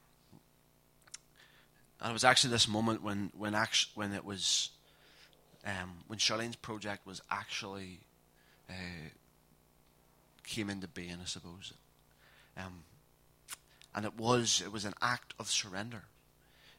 And 2.01 2.11
it 2.11 2.13
was 2.13 2.25
actually 2.25 2.51
this 2.51 2.69
moment 2.69 3.03
when 3.03 3.33
when 3.37 3.55
act- 3.55 3.89
when 3.95 4.13
it 4.13 4.25
was 4.25 4.71
um, 5.67 6.05
when 6.07 6.19
Charlene's 6.19 6.57
project 6.57 7.07
was 7.07 7.21
actually 7.31 8.01
uh, 8.71 9.09
came 10.45 10.71
into 10.71 10.87
being, 10.87 11.19
I 11.21 11.27
suppose. 11.27 11.73
Um, 12.57 12.85
and 13.95 14.05
it 14.05 14.17
was 14.17 14.63
it 14.65 14.73
was 14.73 14.85
an 14.85 14.95
act 15.03 15.35
of 15.39 15.51
surrender. 15.51 16.05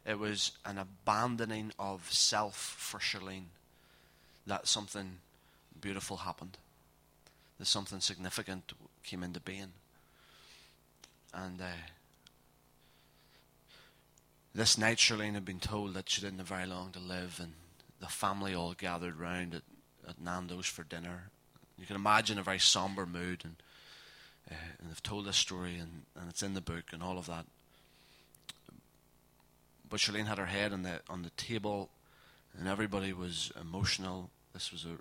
It 0.06 0.20
was 0.20 0.52
an 0.66 0.78
abandoning 0.78 1.72
of 1.80 2.08
self 2.14 2.56
for 2.56 3.00
Charlene. 3.00 3.48
That 4.48 4.68
something 4.68 5.18
beautiful 5.82 6.18
happened. 6.18 6.58
That 7.60 7.66
something 7.66 8.02
significant 8.02 8.74
came 9.04 9.24
into 9.24 9.40
being. 9.40 9.74
And 11.34 11.62
uh, 11.62 11.66
this 14.54 14.78
night, 14.78 14.98
Charlene 14.98 15.34
had 15.34 15.46
been 15.46 15.60
told 15.60 15.94
that 15.94 16.10
she 16.10 16.22
didn't 16.22 16.40
have 16.40 16.48
very 16.48 16.66
long 16.66 16.92
to 16.92 17.00
live, 17.00 17.40
and 17.42 17.54
the 18.00 18.08
family 18.08 18.54
all 18.54 18.74
gathered 18.74 19.20
round 19.20 19.54
at, 19.54 19.64
at 20.08 20.22
Nando's 20.22 20.66
for 20.66 20.84
dinner. 20.84 21.30
You 21.78 21.86
can 21.86 21.96
imagine 21.96 22.40
a 22.40 22.44
very 22.44 22.60
somber 22.60 23.06
mood, 23.06 23.42
and 23.44 23.56
uh, 24.50 24.56
and 24.80 24.90
they've 24.90 25.04
told 25.04 25.26
this 25.26 25.38
story, 25.38 25.78
and, 25.78 26.04
and 26.16 26.30
it's 26.30 26.44
in 26.44 26.54
the 26.54 26.62
book, 26.62 26.86
and 26.92 27.02
all 27.02 27.18
of 27.18 27.26
that. 27.26 27.46
But 29.90 30.00
Charlene 30.00 30.28
had 30.28 30.38
her 30.38 30.46
head 30.46 30.72
on 30.72 30.84
the 30.84 31.02
on 31.10 31.24
the 31.24 31.32
table, 31.32 31.90
and 32.58 32.68
everybody 32.68 33.12
was 33.12 33.52
emotional. 33.60 34.30
This 34.54 34.72
was 34.72 34.86
a 34.86 34.98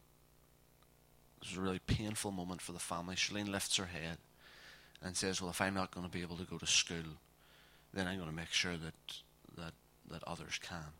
this 1.44 1.52
was 1.52 1.58
a 1.58 1.62
really 1.62 1.80
painful 1.80 2.30
moment 2.30 2.62
for 2.62 2.72
the 2.72 2.78
family. 2.78 3.16
Charlene 3.16 3.50
lifts 3.50 3.76
her 3.76 3.84
head 3.86 4.16
and 5.02 5.14
says, 5.14 5.42
"Well, 5.42 5.50
if 5.50 5.60
I'm 5.60 5.74
not 5.74 5.90
going 5.90 6.06
to 6.06 6.12
be 6.12 6.22
able 6.22 6.38
to 6.38 6.44
go 6.44 6.56
to 6.56 6.66
school, 6.66 7.18
then 7.92 8.06
I'm 8.06 8.16
going 8.16 8.30
to 8.30 8.34
make 8.34 8.50
sure 8.50 8.76
that 8.78 8.94
that 9.58 9.74
that 10.10 10.24
others 10.24 10.58
can." 10.62 10.94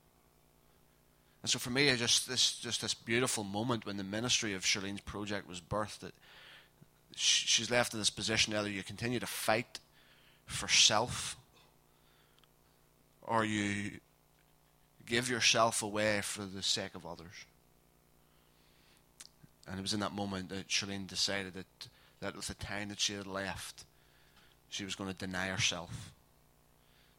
And 1.43 1.51
so 1.51 1.59
for 1.59 1.71
me, 1.71 1.91
I 1.91 1.97
just 1.97 2.29
this 2.29 2.59
just 2.59 2.83
this 2.83 2.93
beautiful 2.93 3.43
moment 3.43 3.87
when 3.87 3.97
the 3.97 4.05
ministry 4.05 4.53
of 4.53 4.65
Charlene's 4.65 5.01
project 5.01 5.49
was 5.49 5.61
birthed. 5.63 6.01
That 6.01 6.15
she's 7.17 7.71
left 7.71 7.95
in 7.95 7.99
this 7.99 8.11
position: 8.11 8.55
either 8.55 8.69
you 8.69 8.83
continue 8.83 9.21
to 9.21 9.27
fight 9.27 9.81
for 10.45 10.69
self, 10.69 11.37
or 13.23 13.47
you 13.47 14.01
give 15.07 15.31
yourself 15.31 15.83
away 15.83 16.21
for 16.21 16.43
the 16.45 16.63
sake 16.63 16.95
of 16.95 17.07
others. 17.07 17.47
And 19.69 19.79
it 19.79 19.83
was 19.83 19.95
in 19.95 20.01
that 20.01 20.13
moment 20.13 20.51
that 20.51 20.69
Charlene 20.69 21.07
decided 21.07 21.55
that 21.55 21.89
that 22.21 22.37
with 22.37 22.47
the 22.47 22.55
time 22.55 22.89
that 22.89 23.01
she 23.01 23.15
had 23.15 23.27
left, 23.27 23.85
she 24.69 24.85
was 24.85 24.95
going 24.95 25.11
to 25.11 25.17
deny 25.17 25.49
herself. 25.49 26.13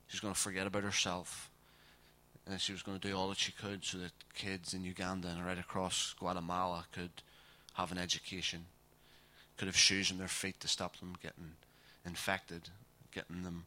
She 0.08 0.16
was 0.16 0.20
going 0.20 0.34
to 0.34 0.40
forget 0.40 0.68
about 0.68 0.84
herself 0.84 1.50
and 2.48 2.62
she 2.62 2.72
was 2.72 2.84
going 2.84 3.00
to 3.00 3.08
do 3.08 3.16
all 3.16 3.30
that 3.30 3.38
she 3.38 3.52
could 3.52 3.84
so 3.84 3.98
that 3.98 4.12
kids 4.34 4.74
in 4.74 4.84
Uganda 4.84 5.28
and 5.28 5.46
right 5.46 5.58
across 5.58 6.14
Guatemala 6.20 6.86
could 6.92 7.10
have 7.74 7.92
an 7.92 7.98
education, 7.98 8.66
could 9.58 9.68
have 9.68 9.78
shoes 9.78 10.12
on 10.12 10.18
their 10.18 10.28
feet 10.28 10.60
to 10.60 10.68
stop 10.68 10.98
them 10.98 11.16
getting 11.22 11.54
infected, 12.06 12.70
getting 13.12 13.44
them 13.44 13.66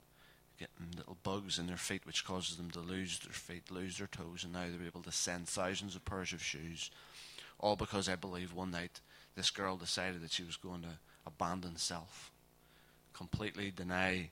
getting 0.58 0.96
little 0.96 1.16
bugs 1.22 1.58
in 1.58 1.68
their 1.68 1.76
feet 1.76 2.04
which 2.04 2.24
causes 2.24 2.56
them 2.56 2.70
to 2.70 2.80
lose 2.80 3.20
their 3.20 3.32
feet, 3.32 3.70
lose 3.70 3.98
their 3.98 4.08
toes, 4.08 4.42
and 4.42 4.52
now 4.52 4.64
they're 4.64 4.86
able 4.86 5.02
to 5.02 5.12
send 5.12 5.48
thousands 5.48 5.94
of 5.94 6.04
pairs 6.04 6.32
of 6.32 6.42
shoes. 6.42 6.90
All 7.58 7.76
because 7.76 8.08
I 8.08 8.16
believe 8.16 8.52
one 8.52 8.70
night 8.70 9.00
this 9.34 9.50
girl 9.50 9.76
decided 9.76 10.22
that 10.22 10.32
she 10.32 10.44
was 10.44 10.56
going 10.56 10.82
to 10.82 10.98
abandon 11.26 11.76
self, 11.76 12.30
completely 13.12 13.70
deny 13.70 14.30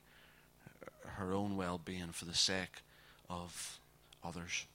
her 1.16 1.32
own 1.32 1.56
well 1.56 1.80
being 1.82 2.12
for 2.12 2.24
the 2.24 2.34
sake 2.34 2.82
of 3.28 3.78
others. 4.24 4.66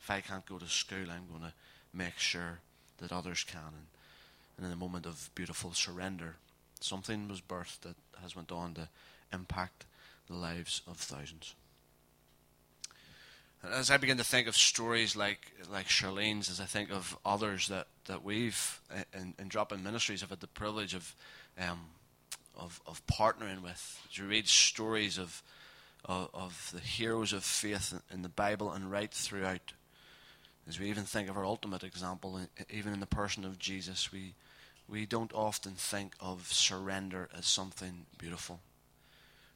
If 0.00 0.10
I 0.10 0.20
can't 0.20 0.46
go 0.46 0.58
to 0.58 0.66
school, 0.66 1.10
I'm 1.10 1.28
going 1.28 1.42
to 1.42 1.52
make 1.92 2.18
sure 2.18 2.60
that 2.98 3.12
others 3.12 3.44
can. 3.44 3.60
And, 3.60 3.86
and 4.56 4.66
in 4.66 4.72
a 4.72 4.76
moment 4.76 5.06
of 5.06 5.30
beautiful 5.34 5.72
surrender, 5.72 6.36
something 6.80 7.28
was 7.28 7.40
birthed 7.40 7.80
that 7.80 7.96
has 8.22 8.36
went 8.36 8.52
on 8.52 8.74
to 8.74 8.88
impact 9.32 9.86
the 10.28 10.34
lives 10.34 10.82
of 10.86 10.96
thousands. 10.96 11.54
As 13.64 13.90
I 13.90 13.96
begin 13.96 14.18
to 14.18 14.24
think 14.24 14.46
of 14.46 14.56
stories 14.56 15.16
like 15.16 15.52
like 15.70 15.86
Charlene's, 15.88 16.48
as 16.48 16.60
I 16.60 16.64
think 16.64 16.90
of 16.92 17.18
others 17.24 17.68
that, 17.68 17.88
that 18.06 18.24
we've 18.24 18.80
eh, 18.94 19.02
in, 19.12 19.34
in 19.38 19.48
drop-in 19.48 19.82
ministries 19.82 20.20
have 20.20 20.30
had 20.30 20.40
the 20.40 20.46
privilege 20.46 20.94
of 20.94 21.14
um, 21.58 21.80
of 22.56 22.80
of 22.86 23.04
partnering 23.06 23.62
with, 23.62 24.00
to 24.14 24.24
read 24.24 24.46
stories 24.46 25.18
of 25.18 25.42
of, 26.04 26.30
of 26.32 26.70
the 26.72 26.80
heroes 26.80 27.32
of 27.32 27.42
faith 27.44 28.00
in 28.12 28.22
the 28.22 28.28
Bible 28.28 28.72
and 28.72 28.90
right 28.90 29.12
throughout. 29.12 29.72
As 30.68 30.78
we 30.78 30.90
even 30.90 31.04
think 31.04 31.28
of 31.28 31.36
our 31.36 31.46
ultimate 31.46 31.82
example, 31.82 32.38
eh, 32.38 32.46
eh, 32.58 32.64
even 32.70 32.92
in 32.92 33.00
the 33.00 33.06
person 33.06 33.44
of 33.44 33.58
Jesus, 33.58 34.12
we, 34.12 34.34
we 34.88 35.06
don't 35.06 35.32
often 35.32 35.72
think 35.72 36.14
of 36.20 36.52
surrender 36.52 37.28
as 37.36 37.46
something 37.46 38.06
beautiful. 38.18 38.60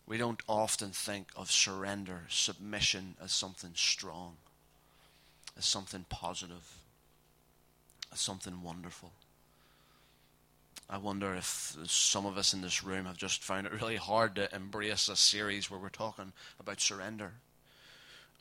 We 0.06 0.18
don't 0.18 0.42
often 0.48 0.90
think 0.90 1.28
of 1.36 1.50
surrender, 1.50 2.22
submission, 2.28 3.14
as 3.22 3.32
something 3.32 3.72
strong, 3.74 4.36
as 5.56 5.64
something 5.64 6.04
positive, 6.08 6.76
as 8.12 8.20
something 8.20 8.62
wonderful. 8.62 9.12
I 10.90 10.98
wonder 10.98 11.34
if 11.34 11.76
some 11.86 12.26
of 12.26 12.36
us 12.36 12.52
in 12.52 12.60
this 12.60 12.84
room 12.84 13.06
have 13.06 13.16
just 13.16 13.42
found 13.42 13.66
it 13.66 13.72
really 13.72 13.96
hard 13.96 14.34
to 14.34 14.54
embrace 14.54 15.08
a 15.08 15.16
series 15.16 15.70
where 15.70 15.80
we're 15.80 15.88
talking 15.88 16.32
about 16.60 16.80
surrender, 16.80 17.32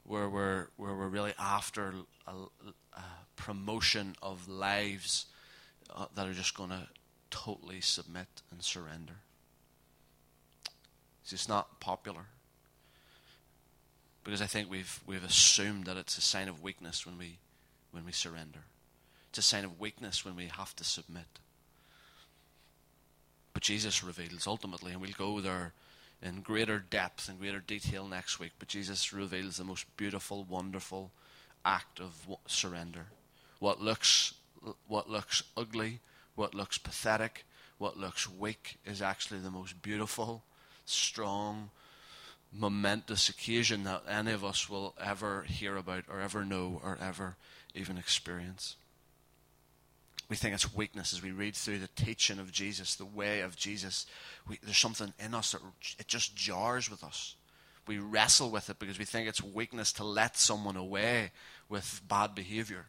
where 0.04 0.30
we're 0.30 0.68
where 0.76 0.94
we're 0.94 1.08
really 1.08 1.34
after 1.40 1.94
a, 2.28 2.34
a 2.94 3.04
promotion 3.38 4.16
of 4.22 4.50
lives 4.50 5.28
uh, 5.96 6.08
that 6.16 6.28
are 6.28 6.34
just 6.34 6.56
going 6.56 6.72
to 6.72 6.88
totally 7.30 7.80
submit 7.80 8.28
and 8.52 8.62
surrender. 8.62 9.16
It's 11.22 11.32
just 11.32 11.50
not 11.50 11.80
popular 11.80 12.26
because 14.24 14.42
I 14.42 14.46
think 14.46 14.70
we've 14.70 15.00
we've 15.06 15.24
assumed 15.24 15.86
that 15.86 15.98
it's 15.98 16.18
a 16.18 16.22
sign 16.22 16.48
of 16.48 16.62
weakness 16.62 17.06
when 17.06 17.18
we 17.18 17.38
when 17.92 18.06
we 18.06 18.12
surrender. 18.12 18.62
It's 19.30 19.40
a 19.40 19.42
sign 19.42 19.64
of 19.64 19.80
weakness 19.80 20.26
when 20.26 20.36
we 20.36 20.48
have 20.48 20.76
to 20.76 20.84
submit. 20.84 21.40
But 23.54 23.64
Jesus 23.64 24.04
reveals 24.04 24.48
ultimately, 24.48 24.92
and 24.92 25.02
we'll 25.02 25.12
go 25.18 25.40
there 25.40 25.74
in 26.22 26.42
greater 26.42 26.80
depth 26.80 27.28
and 27.28 27.40
greater 27.40 27.60
detail 27.60 28.08
next 28.08 28.40
week. 28.40 28.52
But 28.60 28.68
Jesus 28.68 29.14
reveals 29.14 29.58
the 29.58 29.64
most 29.64 29.86
beautiful, 29.98 30.44
wonderful 30.44 31.12
act 31.66 32.00
of 32.00 32.28
surrender. 32.46 33.08
What 33.60 33.82
looks 33.82 34.34
what 34.88 35.10
looks 35.10 35.44
ugly, 35.58 36.00
what 36.36 36.54
looks 36.54 36.78
pathetic, 36.78 37.46
what 37.78 37.98
looks 37.98 38.30
weak 38.30 38.78
is 38.86 39.02
actually 39.02 39.40
the 39.40 39.50
most 39.50 39.82
beautiful, 39.82 40.44
strong, 40.86 41.70
momentous 42.52 43.30
occasion 43.30 43.84
that 43.84 44.04
any 44.10 44.32
of 44.32 44.44
us 44.44 44.70
will 44.70 44.96
ever 45.02 45.44
hear 45.44 45.78
about 45.78 46.04
or 46.10 46.20
ever 46.20 46.44
know 46.44 46.82
or 46.84 46.98
ever 47.02 47.36
even 47.74 47.98
experience 47.98 48.76
we 50.32 50.38
think 50.38 50.54
it's 50.54 50.74
weakness 50.74 51.12
as 51.12 51.22
we 51.22 51.32
read 51.32 51.58
through 51.58 51.80
the 51.80 51.90
teaching 51.90 52.40
of 52.40 52.54
Jesus, 52.54 52.96
the 52.96 53.04
way 53.04 53.42
of 53.42 53.58
Jesus. 53.58 54.06
We, 54.48 54.60
there's 54.64 54.78
something 54.78 55.14
in 55.20 55.36
us 55.36 55.52
that 55.52 55.60
it 56.00 56.08
just 56.08 56.38
jars 56.38 56.90
with 56.90 57.04
us. 57.04 57.36
We 57.86 58.00
wrestle 58.00 58.50
with 58.50 58.70
it 58.70 58.80
because 58.80 58.98
we 58.98 59.04
think 59.04 59.28
it's 59.28 59.44
weakness 59.44 59.92
to 59.94 60.06
let 60.06 60.38
someone 60.38 60.78
away 60.78 61.32
with 61.68 62.00
bad 62.08 62.34
behavior. 62.34 62.86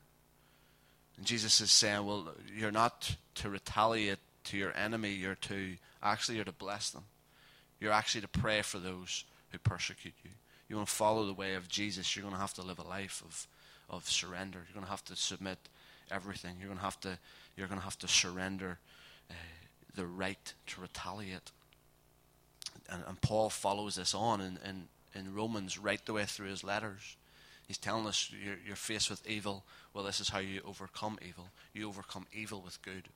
And 1.17 1.27
Jesus 1.27 1.61
is 1.61 1.73
saying, 1.73 2.07
well, 2.07 2.29
you're 2.57 2.71
not 2.71 3.17
to 3.35 3.51
retaliate 3.51 4.21
to 4.45 4.57
your 4.57 4.73
enemy, 4.77 5.11
you're 5.11 5.35
to 5.35 5.75
actually 6.01 6.37
you're 6.37 6.45
to 6.45 6.53
bless 6.53 6.91
them. 6.91 7.03
You're 7.83 7.93
actually 7.93 8.21
to 8.21 8.29
pray 8.29 8.63
for 8.63 8.79
those 8.79 9.25
who 9.51 9.59
persecute 9.59 10.15
you. 10.23 10.31
You 10.69 10.77
want 10.77 10.89
to 10.89 10.95
follow 10.95 11.27
the 11.27 11.35
way 11.35 11.57
of 11.57 11.69
Jesus, 11.69 12.15
you're 12.15 12.23
going 12.23 12.35
to 12.35 12.41
have 12.41 12.55
to 12.55 12.63
live 12.63 12.79
a 12.79 12.87
life 12.87 13.25
of, 13.27 13.49
of 13.91 14.09
surrender. 14.09 14.61
You're 14.65 14.75
going 14.75 14.87
to 14.87 14.91
have 14.91 15.05
to 15.07 15.17
submit 15.17 15.59
everything. 16.09 16.55
You're 16.61 16.69
going 16.69 16.79
to 16.79 16.85
have 16.85 17.01
to, 17.01 17.19
you're 17.57 17.67
going 17.67 17.81
to, 17.81 17.85
have 17.85 17.99
to 17.99 18.07
surrender 18.07 18.79
uh, 19.29 19.35
the 19.97 20.07
right 20.07 20.55
to 20.69 20.81
retaliate. 20.81 21.51
And, 22.89 23.03
and 23.09 23.21
Paul 23.21 23.51
follows 23.51 23.97
this 23.97 24.15
on 24.15 24.41
in, 24.41 24.61
in, 24.65 24.85
in 25.19 25.35
Romans 25.35 25.77
right 25.77 26.07
the 26.07 26.13
way 26.13 26.25
through 26.25 26.51
his 26.51 26.63
letters. 26.63 27.17
He's 27.67 27.79
telling 27.79 28.07
us 28.07 28.31
you're, 28.33 28.59
you're 28.65 28.77
faced 28.77 29.11
with 29.11 29.27
evil. 29.27 29.65
Well, 29.93 30.05
this 30.05 30.21
is 30.21 30.29
how 30.29 30.39
you 30.39 30.61
overcome 30.65 31.19
evil. 31.21 31.49
You 31.75 31.89
overcome 31.89 32.27
evil 32.33 32.63
with 32.65 32.81
good. 32.83 33.09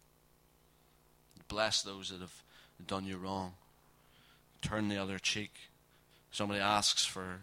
Bless 1.47 1.83
those 1.83 2.09
that 2.09 2.21
have 2.21 2.43
done 2.85 3.05
you 3.05 3.17
wrong. 3.17 3.55
Turn 4.63 4.89
the 4.89 4.97
other 4.97 5.19
cheek. 5.19 5.53
Somebody 6.31 6.61
asks 6.61 7.05
for 7.05 7.41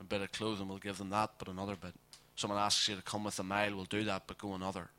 a 0.00 0.04
bit 0.04 0.22
of 0.22 0.32
clothing, 0.32 0.68
we'll 0.68 0.78
give 0.78 0.98
them 0.98 1.10
that, 1.10 1.32
but 1.38 1.48
another 1.48 1.76
bit. 1.76 1.94
Someone 2.36 2.58
asks 2.58 2.88
you 2.88 2.96
to 2.96 3.02
come 3.02 3.24
with 3.24 3.38
a 3.38 3.42
mile, 3.42 3.74
we'll 3.74 3.84
do 3.84 4.04
that, 4.04 4.24
but 4.26 4.38
go 4.38 4.54
another. 4.54 4.90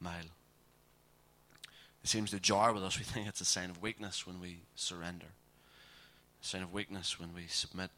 mile. 0.00 0.30
It 2.02 2.08
seems 2.08 2.30
to 2.30 2.40
jar 2.40 2.72
with 2.72 2.82
us. 2.82 2.98
We 2.98 3.04
think 3.04 3.28
it's 3.28 3.40
a 3.40 3.44
sign 3.44 3.70
of 3.70 3.82
weakness 3.82 4.26
when 4.26 4.40
we 4.40 4.60
surrender, 4.74 5.26
a 6.42 6.44
sign 6.44 6.62
of 6.62 6.72
weakness 6.72 7.18
when 7.18 7.34
we 7.34 7.46
submit. 7.48 7.90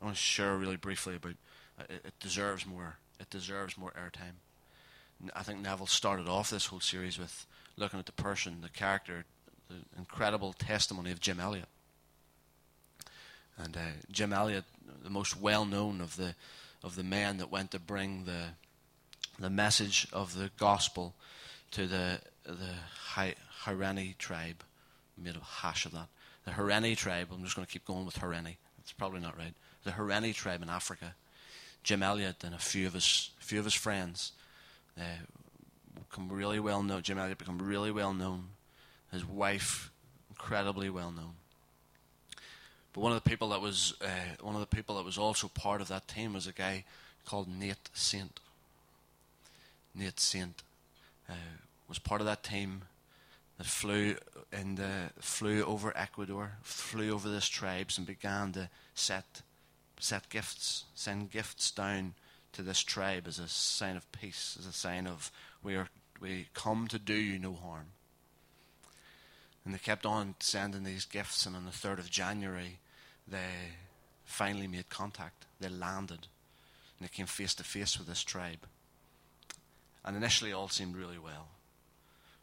I 0.00 0.04
want 0.04 0.16
to 0.16 0.22
share 0.22 0.56
really 0.56 0.76
briefly 0.76 1.16
about 1.16 1.34
uh, 1.80 1.84
it, 1.88 2.02
it 2.06 2.14
deserves 2.20 2.66
more. 2.66 2.98
It 3.18 3.30
deserves 3.30 3.78
more 3.78 3.92
airtime. 3.92 4.36
I 5.34 5.42
think 5.42 5.60
Neville 5.60 5.86
started 5.86 6.28
off 6.28 6.50
this 6.50 6.66
whole 6.66 6.80
series 6.80 7.18
with 7.18 7.46
looking 7.76 7.98
at 7.98 8.06
the 8.06 8.12
person, 8.12 8.60
the 8.60 8.68
character, 8.68 9.24
the 9.68 9.76
incredible 9.98 10.52
testimony 10.52 11.10
of 11.10 11.20
Jim 11.20 11.40
Elliot. 11.40 11.68
And 13.58 13.76
uh, 13.76 13.80
Jim 14.10 14.32
Elliot, 14.32 14.64
the 15.02 15.10
most 15.10 15.40
well-known 15.40 16.00
of 16.00 16.16
the 16.16 16.34
of 16.84 16.94
the 16.94 17.02
men 17.02 17.38
that 17.38 17.50
went 17.50 17.70
to 17.70 17.78
bring 17.80 18.24
the 18.24 18.48
the 19.38 19.50
message 19.50 20.06
of 20.12 20.34
the 20.34 20.50
gospel 20.58 21.14
to 21.72 21.86
the 21.86 22.20
the 22.44 22.74
Haurani 23.64 24.16
tribe, 24.18 24.62
made 25.16 25.36
a 25.36 25.40
hash 25.40 25.86
of 25.86 25.92
that. 25.92 26.08
The 26.44 26.52
Haurani 26.52 26.96
tribe. 26.96 27.28
I'm 27.32 27.42
just 27.42 27.56
going 27.56 27.66
to 27.66 27.72
keep 27.72 27.84
going 27.84 28.06
with 28.06 28.18
Haurani. 28.18 28.56
It's 28.78 28.92
probably 28.92 29.20
not 29.20 29.36
right. 29.36 29.54
The 29.84 29.92
Haurani 29.92 30.34
tribe 30.34 30.62
in 30.62 30.68
Africa. 30.68 31.14
Jim 31.82 32.02
Elliot 32.02 32.42
and 32.44 32.54
a 32.54 32.58
few 32.58 32.86
of 32.86 32.94
his 32.94 33.30
few 33.38 33.58
of 33.58 33.64
his 33.64 33.74
friends 33.74 34.32
uh, 34.98 35.02
become 35.94 36.28
really 36.28 36.60
well 36.60 36.82
known. 36.82 37.02
Jim 37.02 37.18
Elliot 37.18 37.38
become 37.38 37.58
really 37.58 37.90
well 37.90 38.12
known. 38.12 38.48
His 39.16 39.24
wife 39.24 39.90
incredibly 40.28 40.90
well 40.90 41.10
known. 41.10 41.32
But 42.92 43.00
one 43.00 43.12
of 43.12 43.22
the 43.22 43.30
people 43.30 43.48
that 43.48 43.62
was 43.62 43.94
uh, 44.02 44.36
one 44.42 44.54
of 44.54 44.60
the 44.60 44.76
people 44.76 44.96
that 44.96 45.06
was 45.06 45.16
also 45.16 45.48
part 45.48 45.80
of 45.80 45.88
that 45.88 46.06
team 46.06 46.34
was 46.34 46.46
a 46.46 46.52
guy 46.52 46.84
called 47.24 47.48
Nate 47.48 47.88
Saint. 47.94 48.40
Nate 49.94 50.20
Saint 50.20 50.62
uh, 51.30 51.32
was 51.88 51.98
part 51.98 52.20
of 52.20 52.26
that 52.26 52.42
team 52.42 52.82
that 53.56 53.66
flew 53.66 54.16
and 54.52 54.78
flew 55.18 55.64
over 55.64 55.96
Ecuador, 55.96 56.52
flew 56.60 57.10
over 57.10 57.30
this 57.30 57.48
tribes, 57.48 57.96
and 57.96 58.06
began 58.06 58.52
to 58.52 58.68
set 58.94 59.40
set 59.98 60.28
gifts, 60.28 60.84
send 60.94 61.30
gifts 61.30 61.70
down 61.70 62.12
to 62.52 62.60
this 62.60 62.82
tribe 62.82 63.24
as 63.26 63.38
a 63.38 63.48
sign 63.48 63.96
of 63.96 64.12
peace, 64.12 64.58
as 64.60 64.66
a 64.66 64.72
sign 64.72 65.06
of 65.06 65.30
we 65.62 65.74
are 65.74 65.88
we 66.20 66.48
come 66.52 66.86
to 66.88 66.98
do 66.98 67.14
you 67.14 67.38
no 67.38 67.54
harm. 67.54 67.86
And 69.66 69.74
they 69.74 69.78
kept 69.78 70.06
on 70.06 70.36
sending 70.38 70.84
these 70.84 71.04
gifts, 71.04 71.44
and 71.44 71.56
on 71.56 71.64
the 71.64 71.72
third 71.72 71.98
of 71.98 72.08
January, 72.08 72.78
they 73.26 73.74
finally 74.24 74.68
made 74.68 74.88
contact. 74.88 75.44
They 75.58 75.68
landed 75.68 76.28
and 76.98 77.08
they 77.08 77.08
came 77.08 77.26
face 77.26 77.52
to 77.56 77.64
face 77.64 77.98
with 77.98 78.06
this 78.06 78.22
tribe. 78.22 78.60
And 80.04 80.16
initially, 80.16 80.52
all 80.52 80.68
seemed 80.68 80.96
really 80.96 81.18
well. 81.18 81.48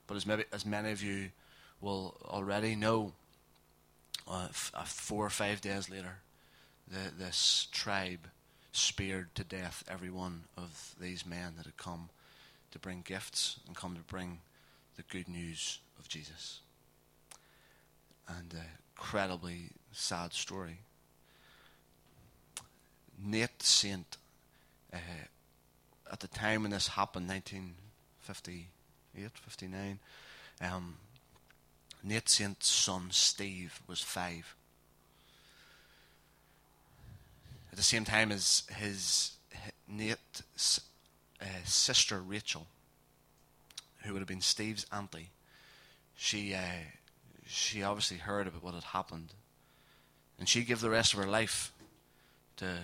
But 0.06 0.18
as, 0.18 0.26
maybe, 0.26 0.44
as 0.52 0.66
many 0.66 0.92
of 0.92 1.02
you 1.02 1.30
will 1.80 2.18
already 2.26 2.76
know, 2.76 3.14
uh, 4.28 4.48
f- 4.50 4.72
uh, 4.74 4.84
four 4.84 5.26
or 5.26 5.30
five 5.30 5.62
days 5.62 5.90
later, 5.90 6.18
the, 6.92 7.10
this 7.18 7.70
tribe 7.72 8.28
speared 8.74 9.34
to 9.36 9.46
death 9.46 9.82
every 9.88 10.10
one 10.10 10.44
of 10.58 10.94
these 11.00 11.26
men 11.26 11.54
that 11.56 11.66
had 11.66 11.78
come 11.78 12.10
to 12.72 12.80
bring 12.80 13.02
gifts 13.06 13.62
and 13.66 13.78
come 13.78 13.96
to 13.96 14.02
bring 14.02 14.40
the 14.98 15.04
good 15.04 15.30
news 15.30 15.80
of 15.98 16.10
Jesus. 16.10 16.60
And 18.28 18.54
incredibly 18.96 19.70
sad 19.92 20.34
story. 20.34 20.80
Nate 23.22 23.62
Saint, 23.62 24.18
uh, 24.94 24.98
at 26.12 26.20
the 26.20 26.28
time 26.28 26.64
when 26.64 26.72
this 26.72 26.90
happened, 26.90 27.28
1958, 27.28 29.30
59, 29.34 30.00
um, 30.62 30.96
Nate 32.04 32.30
Saint's 32.30 32.68
son 32.68 33.10
Steve 33.12 33.82
was 33.88 34.02
five. 34.02 34.56
At 37.72 37.78
the 37.78 37.84
same 37.84 38.06
time 38.06 38.32
as 38.32 38.64
his, 38.76 39.32
his 39.50 39.72
Nate's 39.88 40.82
uh, 41.42 41.46
sister 41.66 42.22
Rachel, 42.22 42.68
who 44.04 44.14
would 44.14 44.20
have 44.20 44.28
been 44.28 44.42
Steve's 44.42 44.86
auntie, 44.92 45.30
she 46.16 46.54
uh, 46.54 46.60
she 47.54 47.84
obviously 47.84 48.18
heard 48.18 48.48
about 48.48 48.64
what 48.64 48.74
had 48.74 48.84
happened. 48.84 49.34
And 50.40 50.50
she 50.50 50.64
gave 50.64 50.82
the 50.82 50.90
rest 50.90 51.14
of 51.14 51.20
her 51.20 51.30
life 51.30 51.72
to, 52.58 52.80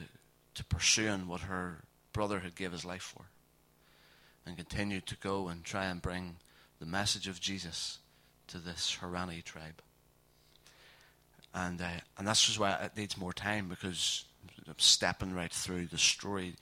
to 0.55 0.65
pursuing 0.65 1.27
what 1.27 1.41
her 1.41 1.83
brother 2.13 2.39
had 2.39 2.55
gave 2.55 2.71
his 2.71 2.85
life 2.85 3.01
for. 3.01 3.25
And 4.45 4.55
continued 4.55 5.05
to 5.07 5.17
go 5.17 5.47
and 5.47 5.63
try 5.63 5.85
and 5.85 6.01
bring 6.01 6.37
the 6.79 6.85
message 6.85 7.27
of 7.27 7.39
Jesus 7.39 7.99
to 8.47 8.57
this 8.57 8.97
Haurani 9.01 9.43
tribe. 9.43 9.81
And, 11.53 11.81
uh, 11.81 12.01
and 12.17 12.27
that's 12.27 12.45
just 12.45 12.59
why 12.59 12.71
it 12.73 12.95
needs 12.95 13.17
more 13.17 13.33
time 13.33 13.67
because 13.69 14.25
I'm 14.67 14.75
stepping 14.77 15.33
right 15.33 15.51
through 15.51 15.87
the 15.87 15.97
story 15.97 16.55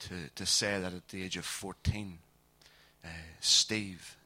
to, 0.00 0.14
to 0.34 0.46
say 0.46 0.80
that 0.80 0.92
at 0.92 1.08
the 1.08 1.22
age 1.22 1.36
of 1.36 1.44
14, 1.44 2.18
uh, 3.04 3.08
Steve, 3.40 4.16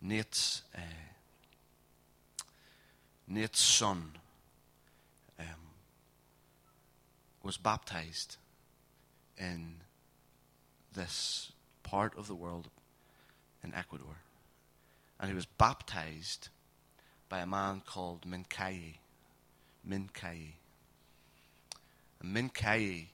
Nate's 0.00 0.62
uh, 0.74 0.80
Nate's 3.28 3.60
son 3.60 4.12
um, 5.38 5.46
was 7.42 7.56
baptized 7.56 8.36
in 9.36 9.76
this 10.94 11.52
part 11.82 12.16
of 12.16 12.28
the 12.28 12.34
world 12.34 12.68
in 13.64 13.74
Ecuador. 13.74 14.16
And 15.18 15.28
he 15.28 15.34
was 15.34 15.46
baptized 15.46 16.48
by 17.28 17.40
a 17.40 17.46
man 17.46 17.82
called 17.84 18.22
Mincaye. 18.22 18.96
Mincaye. 19.88 20.52
And 22.20 22.36
Mincaye 22.36 23.06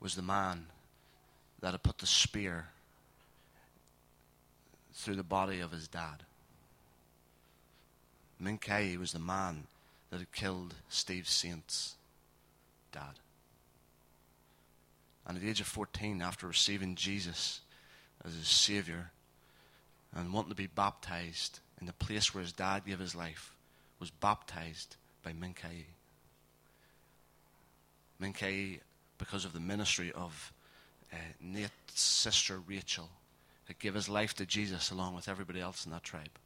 was 0.00 0.14
the 0.14 0.22
man 0.22 0.66
that 1.60 1.72
had 1.72 1.82
put 1.82 1.98
the 1.98 2.06
spear 2.06 2.68
through 4.94 5.16
the 5.16 5.22
body 5.22 5.60
of 5.60 5.70
his 5.70 5.88
dad. 5.88 6.24
Mincaye 8.42 8.98
was 8.98 9.12
the 9.12 9.18
man 9.18 9.66
that 10.10 10.18
had 10.18 10.32
killed 10.32 10.74
Steve 10.88 11.28
Saint's 11.28 11.94
dad. 12.90 13.20
And 15.26 15.36
at 15.36 15.42
the 15.42 15.48
age 15.48 15.60
of 15.60 15.66
14, 15.66 16.20
after 16.20 16.46
receiving 16.46 16.96
Jesus 16.96 17.60
as 18.24 18.34
his 18.34 18.48
Savior 18.48 19.10
and 20.14 20.32
wanting 20.32 20.50
to 20.50 20.56
be 20.56 20.66
baptized 20.66 21.60
in 21.80 21.86
the 21.86 21.92
place 21.92 22.34
where 22.34 22.42
his 22.42 22.52
dad 22.52 22.84
gave 22.86 22.98
his 22.98 23.14
life, 23.14 23.54
was 23.98 24.10
baptized 24.10 24.96
by 25.22 25.32
Mincaye. 25.32 25.86
Mincaye, 28.20 28.80
because 29.18 29.44
of 29.44 29.52
the 29.52 29.60
ministry 29.60 30.12
of 30.12 30.52
uh, 31.12 31.16
Nate's 31.40 31.70
sister 31.94 32.60
Rachel, 32.66 33.08
had 33.64 33.78
given 33.78 33.96
his 33.96 34.08
life 34.08 34.34
to 34.34 34.46
Jesus 34.46 34.90
along 34.90 35.14
with 35.14 35.28
everybody 35.28 35.60
else 35.60 35.86
in 35.86 35.92
that 35.92 36.02
tribe. 36.02 36.38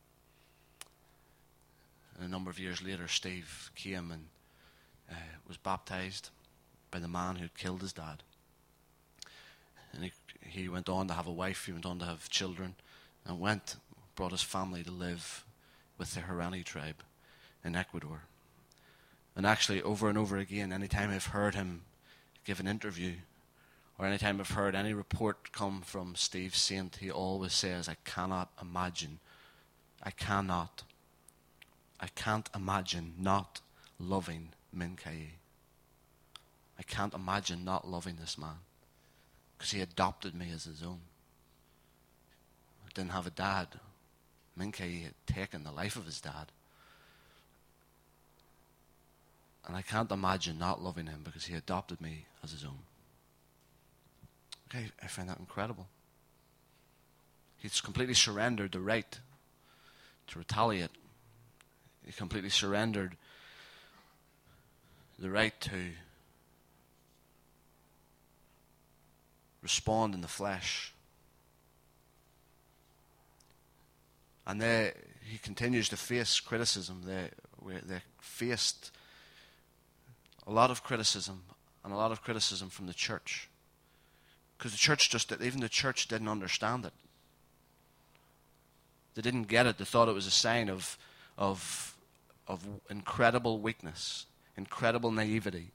And 2.17 2.27
a 2.27 2.31
number 2.31 2.51
of 2.51 2.59
years 2.59 2.83
later, 2.83 3.09
Steve 3.09 3.71
came 3.75 4.11
and 4.11 4.27
uh, 5.11 5.15
was 5.47 5.59
baptized 5.59 6.31
by 6.91 6.99
the 6.99 7.09
man 7.09 7.37
who 7.37 7.49
killed 7.57 7.83
his 7.83 7.93
dad. 7.93 8.23
And 9.93 10.05
he, 10.05 10.13
he 10.41 10.69
went 10.69 10.89
on 10.89 11.09
to 11.09 11.15
have 11.15 11.27
a 11.27 11.33
wife, 11.33 11.67
he 11.67 11.73
went 11.73 11.87
on 11.87 11.99
to 11.99 12.07
have 12.07 12.31
children, 12.31 12.75
and 13.27 13.39
went, 13.39 13.77
brought 14.15 14.33
his 14.33 14.43
family 14.43 14.83
to 14.83 14.91
live 14.91 15.45
with 15.99 16.15
the 16.15 16.21
Haurani 16.21 16.65
tribe 16.65 17.03
in 17.65 17.77
Ecuador. 17.77 18.23
And 19.35 19.45
actually, 19.45 19.83
over 19.83 20.09
and 20.09 20.17
over 20.17 20.39
again, 20.39 20.73
anytime 20.73 21.11
I've 21.11 21.27
heard 21.27 21.55
him 21.55 21.83
give 22.45 22.61
an 22.61 22.67
interview, 22.67 23.13
or 23.99 24.07
anytime 24.07 24.41
I've 24.41 24.51
heard 24.51 24.75
any 24.75 24.95
report 24.95 25.53
come 25.53 25.83
from 25.83 26.15
Steve 26.15 26.55
Saint, 26.57 26.97
he 26.97 27.11
always 27.11 27.53
says, 27.53 27.89
I 27.89 27.97
cannot 28.05 28.51
imagine, 28.61 29.19
I 30.03 30.11
cannot 30.11 30.85
I 32.01 32.09
can't 32.09 32.49
imagine 32.55 33.15
not 33.19 33.61
loving 33.99 34.51
Mincaye. 34.77 35.31
I 36.79 36.83
can't 36.83 37.15
imagine 37.15 37.65
not 37.65 37.89
loving 37.89 38.17
this 38.17 38.37
man 38.37 38.59
because 39.57 39.73
he 39.73 39.81
adopted 39.81 40.35
me 40.35 40.51
as 40.55 40.65
his 40.65 40.83
own. 40.83 41.01
I 42.85 42.91
didn't 42.95 43.13
have 43.13 43.27
a 43.27 43.31
dad. 43.31 43.69
Mincaye 44.59 45.05
had 45.05 45.15
taken 45.27 45.65
the 45.65 45.73
life 45.73 45.97
of 45.97 46.07
his 46.07 46.21
dad. 46.21 46.53
And 49.67 49.77
I 49.77 49.83
can't 49.83 50.13
imagine 50.13 50.59
not 50.59 50.83
loving 50.83 51.07
him 51.07 51.23
because 51.25 51.47
he 51.47 51.55
adopted 51.55 52.01
me 52.01 52.27
as 52.45 52.53
his 52.53 52.65
own. 52.65 52.79
Okay, 54.69 54.91
I 55.03 55.07
find 55.07 55.29
that 55.29 55.39
incredible. 55.39 55.87
He's 57.59 57.81
completely 57.81 58.15
surrendered 58.15 58.73
the 58.73 58.81
right 58.81 59.19
to 60.29 60.39
retaliate 60.39 60.91
he 62.07 62.13
completely 62.13 62.51
surrendered 62.51 63.17
the 65.19 65.31
right 65.31 65.61
to 65.61 65.91
respond 69.63 70.15
in 70.15 70.21
the 70.23 70.29
flesh 70.29 70.95
And 74.47 74.61
they, 74.61 74.93
he 75.29 75.39
continues 75.39 75.89
to 75.89 75.97
face 75.97 76.39
criticism. 76.39 77.03
They, 77.05 77.31
they 77.85 78.01
faced 78.21 78.93
a 80.47 80.53
lot 80.53 80.71
of 80.71 80.85
criticism 80.85 81.43
and 81.85 81.93
a 81.93 81.97
lot 81.97 82.13
of 82.13 82.23
criticism 82.23 82.71
from 82.71 82.87
the 82.87 82.95
church. 82.95 83.49
Because 84.57 84.73
the 84.73 84.79
church 84.79 85.11
just, 85.11 85.33
even 85.33 85.61
the 85.61 85.69
church 85.69 86.07
didn't 86.07 86.29
understand 86.29 86.85
it. 86.85 86.93
They 89.15 89.23
didn't 89.23 89.45
get 89.45 89.67
it. 89.67 89.79
They 89.79 89.85
thought 89.85 90.09
it 90.09 90.15
was 90.15 90.27
a 90.27 90.31
sign 90.31 90.69
of, 90.69 90.97
of, 91.37 91.96
of 92.49 92.65
incredible 92.91 93.61
weakness, 93.61 94.27
incredible 94.57 95.11
naivety. 95.11 95.73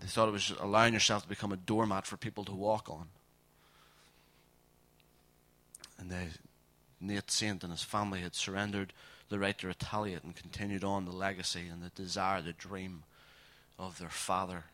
They 0.00 0.06
thought 0.06 0.28
it 0.28 0.32
was 0.32 0.52
allowing 0.60 0.94
yourself 0.94 1.22
to 1.22 1.28
become 1.28 1.52
a 1.52 1.56
doormat 1.56 2.06
for 2.06 2.16
people 2.16 2.44
to 2.44 2.52
walk 2.52 2.88
on. 2.88 3.08
And 5.98 6.10
they, 6.10 6.28
Nate 7.00 7.30
Saint 7.30 7.64
and 7.64 7.72
his 7.72 7.82
family 7.82 8.20
had 8.20 8.36
surrendered 8.36 8.92
the 9.28 9.38
right 9.38 9.58
to 9.58 9.66
retaliate 9.66 10.22
and 10.22 10.34
continued 10.34 10.84
on 10.84 11.04
the 11.04 11.12
legacy 11.12 11.66
and 11.66 11.82
the 11.82 11.90
desire, 11.90 12.40
the 12.40 12.52
dream 12.52 13.02
of 13.78 13.98
their 13.98 14.08
father 14.08 14.64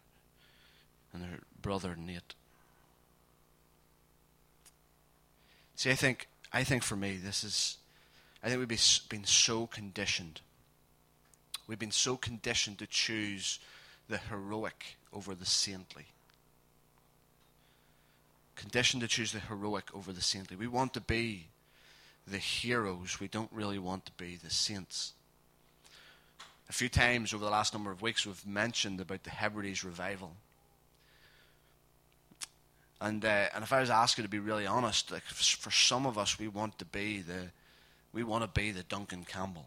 and 1.12 1.22
their 1.22 1.38
brother 1.60 1.96
Nate. 1.96 2.34
See, 5.76 5.90
I 5.90 5.94
think, 5.94 6.28
I 6.52 6.62
think 6.62 6.82
for 6.82 6.96
me, 6.96 7.16
this 7.16 7.42
is, 7.42 7.78
I 8.44 8.48
think 8.48 8.58
we've 8.58 9.08
been 9.08 9.24
so 9.24 9.66
conditioned. 9.66 10.42
We've 11.66 11.78
been 11.78 11.90
so 11.90 12.18
conditioned 12.18 12.78
to 12.80 12.86
choose 12.86 13.58
the 14.06 14.18
heroic 14.18 14.98
over 15.14 15.34
the 15.34 15.46
saintly. 15.46 16.08
Conditioned 18.54 19.00
to 19.00 19.08
choose 19.08 19.32
the 19.32 19.40
heroic 19.40 19.84
over 19.94 20.12
the 20.12 20.20
saintly. 20.20 20.58
We 20.58 20.66
want 20.66 20.92
to 20.92 21.00
be 21.00 21.46
the 22.26 22.36
heroes. 22.36 23.18
We 23.18 23.28
don't 23.28 23.50
really 23.50 23.78
want 23.78 24.04
to 24.06 24.12
be 24.12 24.36
the 24.36 24.50
saints. 24.50 25.14
A 26.68 26.72
few 26.74 26.90
times 26.90 27.32
over 27.32 27.44
the 27.44 27.50
last 27.50 27.72
number 27.72 27.90
of 27.90 28.02
weeks, 28.02 28.26
we've 28.26 28.46
mentioned 28.46 29.00
about 29.00 29.24
the 29.24 29.30
Hebrides 29.30 29.84
revival. 29.84 30.32
And 33.00 33.24
uh, 33.24 33.46
and 33.54 33.64
if 33.64 33.72
I 33.72 33.80
was 33.80 33.90
asked 33.90 34.16
to 34.16 34.28
be 34.28 34.38
really 34.38 34.66
honest, 34.66 35.10
like 35.10 35.22
for 35.22 35.70
some 35.70 36.04
of 36.04 36.18
us, 36.18 36.38
we 36.38 36.48
want 36.48 36.78
to 36.78 36.84
be 36.84 37.22
the 37.22 37.50
we 38.14 38.22
want 38.22 38.44
to 38.44 38.60
be 38.60 38.70
the 38.70 38.84
Duncan 38.84 39.24
Campbell. 39.24 39.66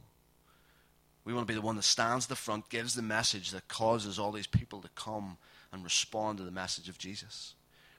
We 1.26 1.34
want 1.34 1.46
to 1.46 1.52
be 1.52 1.60
the 1.60 1.66
one 1.66 1.76
that 1.76 1.84
stands 1.84 2.26
at 2.26 2.30
the 2.30 2.36
front, 2.36 2.70
gives 2.70 2.96
the 2.96 3.02
message 3.02 3.52
that 3.52 3.68
causes 3.68 4.18
all 4.18 4.32
these 4.32 4.48
people 4.48 4.82
to 4.82 4.90
come 4.96 5.38
and 5.74 5.84
respond 5.84 6.38
to 6.38 6.46
the 6.46 6.52
message 6.52 6.88
of 6.88 6.98
Jesus. 6.98 7.54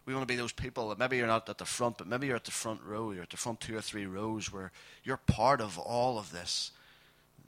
We 0.07 0.15
want 0.15 0.27
to 0.27 0.33
be 0.33 0.41
those 0.41 0.53
people 0.53 0.89
that 0.89 0.99
maybe 0.99 1.19
you're 1.19 1.27
not 1.27 1.47
at 1.51 1.59
the 1.59 1.67
front, 1.67 1.99
but 1.99 2.07
maybe 2.07 2.27
you're 2.27 2.37
at 2.37 2.47
the 2.47 2.51
front 2.51 2.81
row, 2.83 3.13
you're 3.13 3.25
at 3.25 3.31
the 3.31 3.37
front 3.37 3.61
two 3.61 3.77
or 3.77 3.83
three 3.83 4.07
rows 4.07 4.51
where 4.51 4.73
you're 5.05 5.19
part 5.19 5.61
of 5.61 5.77
all 5.77 6.19
of 6.19 6.33
this, 6.33 6.71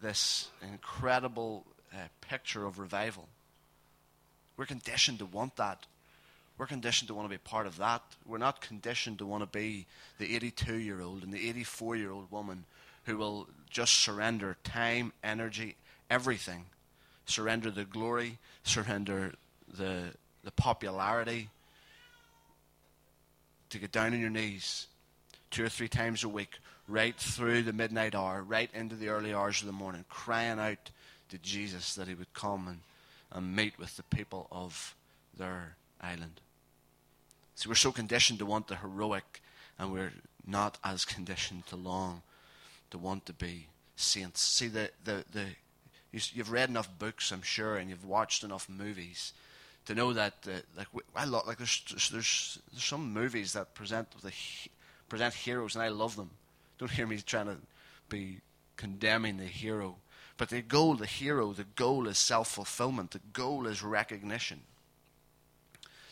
this 0.03 0.51
incredible 0.63 1.65
uh, 1.95 1.97
picture 2.21 2.67
of 2.67 2.79
revival. 2.79 3.29
We're 4.59 4.67
conditioned 4.67 5.21
to 5.21 5.27
want 5.27 5.57
that. 5.57 5.87
We're 6.59 6.67
conditioned 6.67 7.09
to 7.09 7.15
want 7.15 7.25
to 7.25 7.35
be 7.35 7.39
part 7.39 7.67
of 7.67 7.79
that. 7.79 8.03
We're 8.27 8.37
not 8.37 8.61
conditioned 8.61 9.21
to 9.21 9.27
want 9.27 9.43
to 9.43 9.59
be 9.59 9.87
the 10.19 10.37
82 10.37 10.77
year 10.77 11.01
old 11.01 11.23
and 11.23 11.33
the 11.33 11.49
84 11.49 11.97
year 11.97 12.11
old 12.11 12.31
woman 12.31 12.67
who 13.05 13.17
will 13.17 13.49
just 13.71 14.01
surrender 14.01 14.57
time, 14.65 15.13
energy, 15.23 15.77
everything. 16.11 16.67
Surrender 17.25 17.71
the 17.71 17.85
glory, 17.85 18.39
surrender 18.65 19.35
the, 19.79 20.11
the 20.43 20.51
popularity. 20.51 21.49
To 23.71 23.79
get 23.79 23.93
down 23.93 24.13
on 24.13 24.21
your 24.21 24.31
knees 24.31 24.89
two 25.51 25.65
or 25.65 25.69
three 25.69 25.89
times 25.89 26.25
a 26.25 26.29
week, 26.29 26.59
right 26.89 27.17
through 27.17 27.63
the 27.63 27.73
midnight 27.73 28.15
hour, 28.15 28.43
right 28.43 28.71
into 28.75 28.97
the 28.97 29.09
early 29.09 29.33
hours 29.33 29.61
of 29.61 29.67
the 29.67 29.73
morning, 29.73 30.05
crying 30.09 30.59
out 30.59 30.91
to 31.29 31.39
Jesus 31.39 31.95
that 31.95 32.09
he 32.09 32.15
would 32.15 32.33
come 32.35 32.67
and, 32.67 32.81
and 33.33 33.55
meet 33.55 33.79
with 33.79 33.97
the 33.97 34.03
people 34.03 34.49
of 34.51 34.95
their 35.37 35.77
island. 36.01 36.41
See, 37.55 37.69
we're 37.69 37.75
so 37.77 37.93
conditioned 37.93 38.41
to 38.41 38.47
want 38.47 38.67
the 38.67 38.77
heroic, 38.77 39.41
and 39.79 39.93
we're 39.93 40.13
not 40.47 40.79
as 40.83 41.05
conditioned 41.05 41.67
to 41.67 41.77
long 41.77 42.23
to 42.91 42.99
want 42.99 43.27
to 43.27 43.33
be 43.33 43.69
saints. 43.97 44.41
See, 44.41 44.69
the, 44.69 44.91
the, 45.05 45.25
the, 45.33 45.47
you've 46.13 46.51
read 46.51 46.69
enough 46.69 46.89
books, 46.99 47.31
I'm 47.33 47.43
sure, 47.43 47.77
and 47.77 47.91
you've 47.91 48.05
watched 48.05 48.45
enough 48.45 48.69
movies 48.69 49.33
to 49.87 49.95
know 49.95 50.13
that, 50.13 50.35
uh, 50.47 50.61
like, 50.77 50.89
I 51.17 51.25
love, 51.25 51.47
like, 51.47 51.59
there's, 51.59 51.83
there's, 52.13 52.59
there's 52.73 52.85
some 52.85 53.13
movies 53.13 53.53
that 53.55 53.75
present 53.75 54.09
the 54.23 54.33
present 55.09 55.35
heroes, 55.35 55.75
and 55.75 55.83
I 55.83 55.89
love 55.89 56.17
them. 56.17 56.31
Don't 56.79 56.91
hear 56.91 57.07
me 57.07 57.19
trying 57.19 57.47
to 57.47 57.57
be 58.09 58.39
condemning 58.77 59.37
the 59.37 59.45
hero. 59.45 59.97
But 60.37 60.49
the 60.49 60.63
goal, 60.63 60.95
the 60.95 61.07
hero, 61.07 61.53
the 61.53 61.65
goal 61.65 62.07
is 62.07 62.17
self 62.17 62.49
fulfillment. 62.53 63.11
The 63.11 63.21
goal 63.33 63.67
is 63.67 63.83
recognition. 63.83 64.61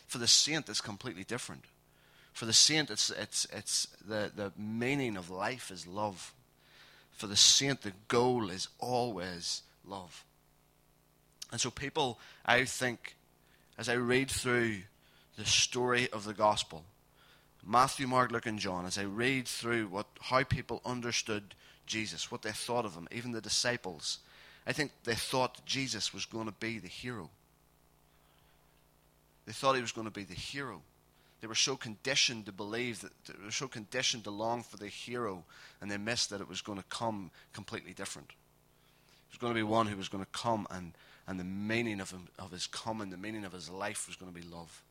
For 0.05 0.19
the 0.19 0.27
saint, 0.27 0.69
it's 0.69 0.81
completely 0.81 1.23
different. 1.23 1.65
For 2.33 2.45
the 2.45 2.53
saint, 2.53 2.91
it's, 2.91 3.09
it's, 3.09 3.47
it's 3.51 3.87
the, 4.07 4.31
the 4.35 4.51
meaning 4.57 5.17
of 5.17 5.29
life 5.29 5.71
is 5.71 5.87
love. 5.87 6.33
For 7.19 7.27
the 7.27 7.35
saint, 7.35 7.81
the 7.81 7.91
goal 8.07 8.49
is 8.49 8.69
always 8.79 9.63
love. 9.85 10.23
And 11.51 11.59
so, 11.59 11.69
people, 11.69 12.17
I 12.45 12.63
think, 12.63 13.17
as 13.77 13.89
I 13.89 13.95
read 13.95 14.31
through 14.31 14.77
the 15.35 15.43
story 15.43 16.09
of 16.11 16.23
the 16.23 16.33
gospel, 16.33 16.85
Matthew, 17.61 18.07
Mark, 18.07 18.31
Luke, 18.31 18.45
and 18.45 18.57
John, 18.57 18.85
as 18.85 18.97
I 18.97 19.03
read 19.03 19.49
through 19.49 19.87
what, 19.87 20.07
how 20.21 20.43
people 20.43 20.81
understood 20.85 21.55
Jesus, 21.85 22.31
what 22.31 22.41
they 22.41 22.53
thought 22.53 22.85
of 22.85 22.93
him, 22.93 23.09
even 23.11 23.33
the 23.33 23.41
disciples, 23.41 24.19
I 24.65 24.71
think 24.71 24.91
they 25.03 25.15
thought 25.15 25.65
Jesus 25.65 26.13
was 26.13 26.25
going 26.25 26.45
to 26.45 26.53
be 26.53 26.79
the 26.79 26.87
hero. 26.87 27.29
They 29.45 29.51
thought 29.51 29.75
he 29.75 29.81
was 29.81 29.91
going 29.91 30.07
to 30.07 30.11
be 30.11 30.23
the 30.23 30.35
hero. 30.35 30.83
They 31.41 31.47
were 31.47 31.55
so 31.55 31.77
conditioned 31.77 32.45
to 32.47 32.51
believe 32.51 33.01
that 33.01 33.11
they 33.25 33.45
were 33.45 33.51
so 33.51 33.67
conditioned 33.67 34.25
to 34.25 34.29
long 34.29 34.61
for 34.61 34.77
the 34.77 34.87
hero, 34.87 35.45
and 35.79 35.89
they 35.89 35.97
missed 35.97 36.29
that 36.31 36.41
it 36.41 36.49
was 36.49 36.61
going 36.61 36.77
to 36.77 36.83
come 36.89 37.31
completely 37.53 37.93
different. 37.93 38.29
It 38.29 39.33
was 39.33 39.37
going 39.39 39.53
to 39.53 39.57
be 39.57 39.63
one 39.63 39.87
who 39.87 39.95
was 39.95 40.09
going 40.09 40.23
to 40.23 40.31
come, 40.31 40.67
and, 40.69 40.93
and 41.27 41.39
the 41.39 41.45
meaning 41.45 42.01
of, 42.01 42.11
him, 42.11 42.27
of 42.37 42.51
his 42.51 42.67
coming, 42.67 43.09
the 43.09 43.17
meaning 43.17 43.45
of 43.45 43.53
his 43.53 43.69
life 43.69 44.07
was 44.07 44.17
going 44.17 44.31
to 44.33 44.37
be 44.37 44.45
love. 44.47 44.83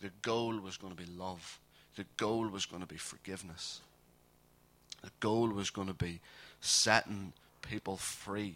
The 0.00 0.12
goal 0.22 0.60
was 0.60 0.76
going 0.76 0.94
to 0.94 1.02
be 1.02 1.10
love. 1.10 1.58
The 1.96 2.06
goal 2.16 2.46
was 2.46 2.64
going 2.64 2.82
to 2.82 2.88
be 2.88 2.96
forgiveness. 2.96 3.80
The 5.02 5.10
goal 5.18 5.48
was 5.48 5.70
going 5.70 5.88
to 5.88 5.94
be 5.94 6.20
setting 6.60 7.32
people 7.62 7.96
free. 7.96 8.54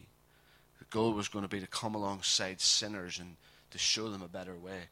The 0.79 0.85
goal 0.91 1.13
was 1.13 1.29
going 1.29 1.45
to 1.45 1.49
be 1.49 1.61
to 1.61 1.67
come 1.67 1.97
alongside 1.97 2.61
sinners 2.61 3.19
and 3.19 3.37
to 3.73 3.79
show 3.79 4.11
them 4.11 4.23
a 4.23 4.29
better 4.29 4.55
way 4.55 4.83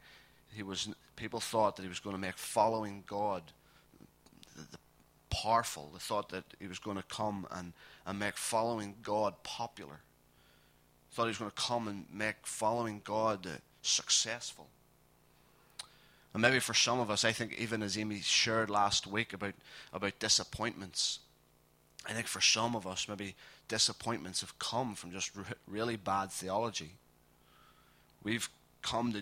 he 0.53 0.63
was 0.63 0.89
people 1.21 1.39
thought 1.39 1.75
that 1.75 1.83
he 1.83 1.87
was 1.87 1.99
going 1.99 2.15
to 2.15 2.21
make 2.21 2.35
following 2.35 3.03
God 3.05 3.43
the, 4.55 4.63
the 4.71 4.77
powerful. 5.29 5.91
They 5.93 5.99
thought 5.99 6.29
that 6.29 6.43
he 6.59 6.67
was 6.67 6.79
going 6.79 6.97
to 6.97 7.03
come 7.03 7.45
and, 7.51 7.73
and 8.07 8.17
make 8.17 8.35
following 8.35 8.95
God 9.03 9.35
popular. 9.43 9.99
Thought 11.11 11.25
he 11.25 11.27
was 11.29 11.37
going 11.37 11.51
to 11.51 11.61
come 11.61 11.87
and 11.87 12.05
make 12.11 12.37
following 12.47 13.01
God 13.03 13.45
uh, 13.45 13.49
successful. 13.83 14.67
And 16.33 16.41
maybe 16.41 16.59
for 16.59 16.73
some 16.73 16.99
of 16.99 17.11
us, 17.11 17.23
I 17.23 17.33
think 17.33 17.55
even 17.59 17.83
as 17.83 17.99
Amy 17.99 18.21
shared 18.21 18.71
last 18.71 19.05
week 19.05 19.33
about, 19.33 19.53
about 19.93 20.17
disappointments, 20.17 21.19
I 22.07 22.13
think 22.13 22.25
for 22.25 22.41
some 22.41 22.75
of 22.75 22.87
us, 22.87 23.07
maybe 23.07 23.35
disappointments 23.67 24.41
have 24.41 24.57
come 24.57 24.95
from 24.95 25.11
just 25.11 25.35
re- 25.35 25.43
really 25.67 25.97
bad 25.97 26.31
theology. 26.31 26.93
We've 28.23 28.49
come 28.81 29.13
to 29.13 29.21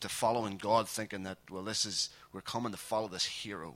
to 0.00 0.08
following 0.08 0.56
God, 0.56 0.88
thinking 0.88 1.22
that 1.24 1.38
well, 1.50 1.62
this 1.62 1.84
is 1.84 2.10
we're 2.32 2.40
coming 2.40 2.72
to 2.72 2.78
follow 2.78 3.08
this 3.08 3.24
hero 3.24 3.74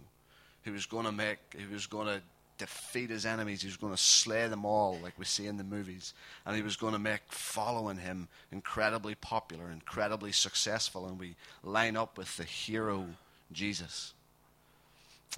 who 0.65 0.73
was 0.73 0.87
going 0.87 1.07
to 1.07 1.13
make, 1.13 1.39
who 1.57 1.73
was 1.73 1.87
going 1.87 2.07
to 2.07 2.21
defeat 2.59 3.09
his 3.09 3.25
enemies, 3.25 3.63
he 3.63 3.69
was 3.69 3.79
going 3.79 3.93
to 3.95 4.01
slay 4.01 4.47
them 4.47 4.67
all, 4.67 4.99
like 5.03 5.19
we 5.19 5.25
see 5.25 5.47
in 5.47 5.57
the 5.57 5.65
movies, 5.65 6.13
and 6.45 6.55
he 6.55 6.63
was 6.63 6.77
going 6.77 6.93
to 6.93 6.99
make 6.99 7.23
following 7.29 7.97
him 7.97 8.29
incredibly 8.53 9.15
popular, 9.15 9.71
incredibly 9.71 10.31
successful, 10.31 11.07
and 11.07 11.19
we 11.19 11.35
line 11.65 11.97
up 11.97 12.19
with 12.19 12.37
the 12.37 12.45
hero 12.45 13.07
Jesus, 13.51 14.13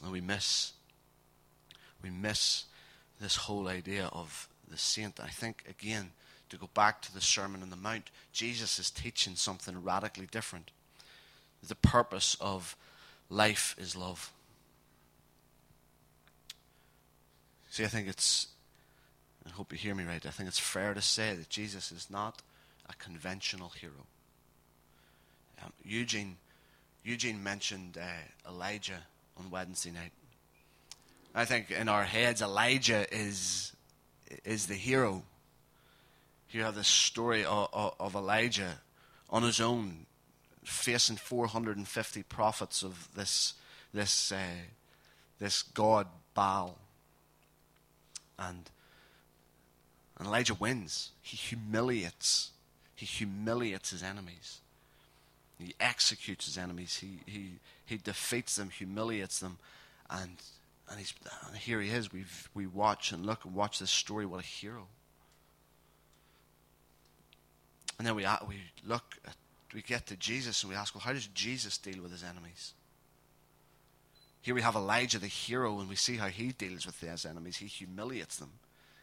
and 0.03 0.11
we 0.11 0.21
miss, 0.21 0.73
we 2.03 2.11
miss 2.11 2.65
this 3.21 3.37
whole 3.37 3.69
idea 3.69 4.07
of 4.13 4.49
the 4.69 4.77
saint. 4.77 5.21
I 5.21 5.29
think 5.29 5.65
again 5.69 6.11
to 6.53 6.59
go 6.59 6.69
back 6.75 7.01
to 7.01 7.15
the 7.15 7.21
Sermon 7.21 7.63
on 7.63 7.71
the 7.71 7.77
Mount, 7.77 8.11
Jesus 8.31 8.79
is 8.79 8.91
teaching 8.91 9.37
something 9.37 9.83
radically 9.83 10.27
different. 10.31 10.71
The 11.67 11.75
purpose 11.75 12.37
of 12.43 12.77
life 13.31 13.75
is 13.79 13.97
love. 13.97 14.31
See, 17.71 17.85
I 17.85 17.87
think 17.87 18.07
it's, 18.07 18.49
I 19.47 19.49
hope 19.49 19.73
you 19.73 19.79
hear 19.79 19.95
me 19.95 20.05
right, 20.05 20.27
I 20.27 20.29
think 20.29 20.47
it's 20.47 20.59
fair 20.59 20.93
to 20.93 21.01
say 21.01 21.35
that 21.35 21.49
Jesus 21.49 21.91
is 21.91 22.11
not 22.11 22.43
a 22.87 22.93
conventional 22.97 23.71
hero. 23.71 24.05
Um, 25.65 25.73
Eugene, 25.83 26.37
Eugene 27.03 27.43
mentioned 27.43 27.97
uh, 27.97 28.51
Elijah 28.51 29.05
on 29.39 29.51
Wednesday 29.51 29.91
night. 29.91 30.13
I 31.35 31.47
think 31.47 31.71
in 31.71 31.89
our 31.89 32.05
heads, 32.05 32.43
Elijah 32.43 33.07
is, 33.11 33.73
is 34.45 34.67
the 34.67 34.75
hero. 34.75 35.23
You 36.53 36.63
have 36.63 36.75
this 36.75 36.89
story 36.89 37.45
of, 37.45 37.69
of, 37.99 38.15
Elijah 38.15 38.79
on 39.31 39.43
his 39.43 39.61
own, 39.61 40.07
facing 40.65 41.17
450 41.17 42.23
prophets 42.25 42.83
of 42.83 43.09
this, 43.15 43.55
this, 43.95 44.33
uh, 44.33 44.37
this 45.39 45.63
god 45.63 46.09
Baal. 46.35 46.77
And, 48.39 48.71
and 50.19 50.29
Elijah 50.29 50.55
wins. 50.55 51.11
He 51.23 51.37
humiliates. 51.37 52.51
He 52.95 53.07
humiliates 53.07 53.91
his 53.91 54.03
enemies. 54.03 54.61
He 55.59 55.75
executes 55.81 56.47
his 56.47 56.59
enemies. 56.59 56.99
He, 56.99 57.21
he, 57.25 57.53
he 57.87 57.97
defeats 57.97 58.57
them, 58.57 58.71
humiliates 58.71 59.39
them, 59.39 59.59
and 60.11 60.37
and 60.89 60.99
he's 60.99 61.15
and 61.49 61.57
here 61.57 61.81
he 61.81 61.89
is. 61.89 62.13
We 62.13 62.25
we 62.55 62.67
watch 62.67 63.13
and 63.13 63.25
look 63.25 63.45
and 63.45 63.55
watch 63.55 63.79
this 63.79 63.91
story. 63.91 64.27
What 64.27 64.41
a 64.41 64.47
hero! 64.47 64.89
And 68.03 68.07
then 68.09 68.17
we 68.17 68.27
we 68.49 68.57
look 68.85 69.15
at 69.25 69.37
we 69.73 69.81
get 69.81 70.09
to 70.09 70.17
Jesus 70.17 70.65
and 70.65 70.73
we 70.73 70.77
ask, 70.77 70.93
well, 70.93 71.03
how 71.03 71.13
does 71.13 71.29
Jesus 71.29 71.79
deal 71.79 72.03
with 72.03 72.11
his 72.11 72.25
enemies? 72.25 72.73
Here 74.41 74.57
we 74.57 74.63
have 74.63 74.75
Elijah, 74.75 75.21
the 75.21 75.29
hero, 75.29 75.79
and 75.79 75.89
we 75.89 75.95
see 75.95 76.17
how 76.17 76.27
he 76.27 76.49
deals 76.49 76.85
with 76.85 76.99
his 77.01 77.25
enemies. 77.25 77.59
He 77.59 77.67
humiliates 77.67 78.39
them, 78.39 78.51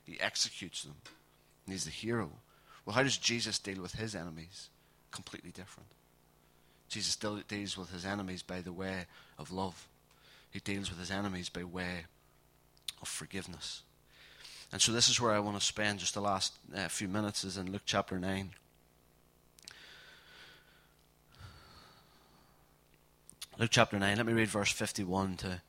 he 0.03 0.19
executes 0.19 0.83
them, 0.83 0.95
and 1.65 1.71
he's 1.71 1.85
the 1.85 1.91
hero. 1.91 2.29
Well, 2.85 2.93
how 2.93 3.03
does 3.03 3.17
Jesus 3.17 3.57
deal 3.57 3.81
with 3.81 3.93
his 3.93 4.15
enemies? 4.15 4.67
Completely 5.11 5.51
different. 5.51 5.87
Jesus 6.89 7.13
still 7.13 7.37
deals 7.47 7.77
with 7.77 7.93
his 7.93 8.05
enemies 8.05 8.43
by 8.43 8.59
the 8.59 8.73
way 8.73 9.05
of 9.37 9.49
love. 9.49 9.87
He 10.51 10.59
deals 10.59 10.89
with 10.89 10.99
his 10.99 11.09
enemies 11.09 11.47
by 11.47 11.63
way 11.63 12.03
of 13.01 13.07
forgiveness. 13.07 13.83
And 14.73 14.81
so 14.81 14.91
this 14.91 15.07
is 15.07 15.21
where 15.21 15.31
I 15.31 15.39
want 15.39 15.57
to 15.57 15.65
spend 15.65 15.99
just 15.99 16.15
the 16.15 16.21
last 16.21 16.51
uh, 16.75 16.89
few 16.89 17.07
minutes 17.07 17.45
is 17.45 17.55
in 17.55 17.71
Luke 17.71 17.83
chapter 17.85 18.19
9. 18.19 18.49
Luke 23.59 23.71
chapter 23.71 23.99
9, 23.99 24.15
let 24.15 24.25
me 24.25 24.31
read 24.31 24.47
verse 24.47 24.71
51 24.71 25.35
to, 25.35 25.61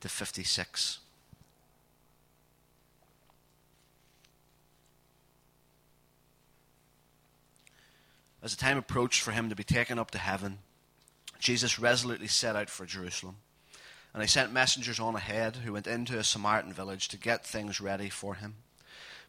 to 0.00 0.08
56. 0.08 0.98
As 8.42 8.56
the 8.56 8.60
time 8.60 8.76
approached 8.76 9.20
for 9.22 9.30
him 9.30 9.48
to 9.48 9.54
be 9.54 9.62
taken 9.62 9.96
up 9.96 10.10
to 10.10 10.18
heaven, 10.18 10.58
Jesus 11.38 11.78
resolutely 11.78 12.26
set 12.26 12.56
out 12.56 12.68
for 12.68 12.84
Jerusalem. 12.84 13.36
And 14.12 14.24
he 14.24 14.28
sent 14.28 14.52
messengers 14.52 14.98
on 14.98 15.14
ahead 15.14 15.58
who 15.58 15.74
went 15.74 15.86
into 15.86 16.18
a 16.18 16.24
Samaritan 16.24 16.72
village 16.72 17.06
to 17.08 17.16
get 17.16 17.46
things 17.46 17.80
ready 17.80 18.08
for 18.08 18.34
him. 18.34 18.56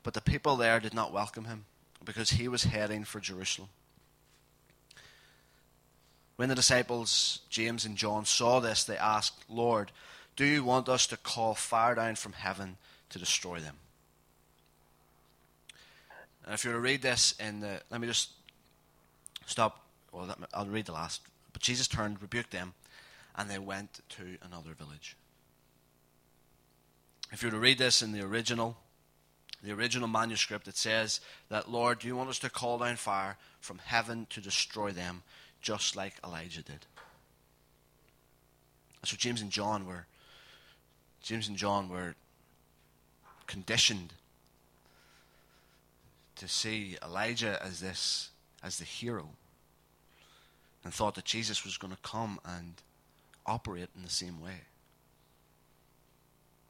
But 0.01 0.15
the 0.15 0.21
people 0.21 0.55
there 0.55 0.79
did 0.79 0.95
not 0.95 1.13
welcome 1.13 1.45
him 1.45 1.65
because 2.03 2.31
he 2.31 2.47
was 2.47 2.63
heading 2.63 3.03
for 3.03 3.19
Jerusalem. 3.19 3.69
When 6.35 6.49
the 6.49 6.55
disciples, 6.55 7.39
James 7.49 7.85
and 7.85 7.95
John, 7.95 8.25
saw 8.25 8.59
this, 8.59 8.83
they 8.83 8.97
asked, 8.97 9.43
Lord, 9.49 9.91
do 10.35 10.45
you 10.45 10.63
want 10.63 10.89
us 10.89 11.05
to 11.07 11.17
call 11.17 11.53
fire 11.53 11.95
down 11.95 12.15
from 12.15 12.33
heaven 12.33 12.77
to 13.09 13.19
destroy 13.19 13.59
them? 13.59 13.75
And 16.45 16.53
if 16.53 16.63
you 16.63 16.71
were 16.71 16.77
to 16.77 16.81
read 16.81 17.01
this 17.01 17.35
in 17.39 17.59
the, 17.59 17.81
let 17.91 18.01
me 18.01 18.07
just 18.07 18.31
stop. 19.45 19.85
Well, 20.11 20.35
I'll 20.53 20.65
read 20.65 20.85
the 20.85 20.93
last. 20.93 21.21
But 21.53 21.61
Jesus 21.61 21.87
turned, 21.87 22.21
rebuked 22.21 22.51
them, 22.51 22.73
and 23.35 23.49
they 23.49 23.59
went 23.59 23.99
to 24.09 24.37
another 24.41 24.73
village. 24.73 25.15
If 27.31 27.43
you 27.43 27.47
were 27.47 27.53
to 27.53 27.59
read 27.59 27.77
this 27.77 28.01
in 28.01 28.11
the 28.11 28.21
original, 28.21 28.77
the 29.63 29.71
original 29.71 30.07
manuscript, 30.07 30.67
it 30.67 30.75
says 30.75 31.21
that, 31.49 31.69
Lord, 31.71 31.99
do 31.99 32.07
you 32.07 32.15
want 32.15 32.29
us 32.29 32.39
to 32.39 32.49
call 32.49 32.79
down 32.79 32.95
fire 32.95 33.37
from 33.59 33.77
heaven 33.77 34.27
to 34.31 34.41
destroy 34.41 34.91
them, 34.91 35.23
just 35.62 35.95
like 35.95 36.13
Elijah 36.24 36.63
did? 36.63 36.86
So 39.04 39.15
James 39.17 39.41
and 39.41 39.52
John 39.52 39.88
were 39.88 40.06
James 41.21 41.47
and 41.47 41.58
John 41.58 41.89
were 41.89 42.15
conditioned 43.47 44.13
to 46.36 46.47
see 46.47 46.97
Elijah 47.04 47.60
as 47.63 47.80
this 47.80 48.30
as 48.63 48.78
the 48.78 48.86
hero 48.86 49.30
and 50.84 50.93
thought 50.93 51.15
that 51.15 51.26
Jesus 51.26 51.63
was 51.63 51.78
going 51.78 51.93
to 51.93 52.00
come 52.02 52.39
and 52.45 52.74
operate 53.45 53.89
in 53.95 54.04
the 54.04 54.10
same 54.10 54.41
way. 54.41 54.62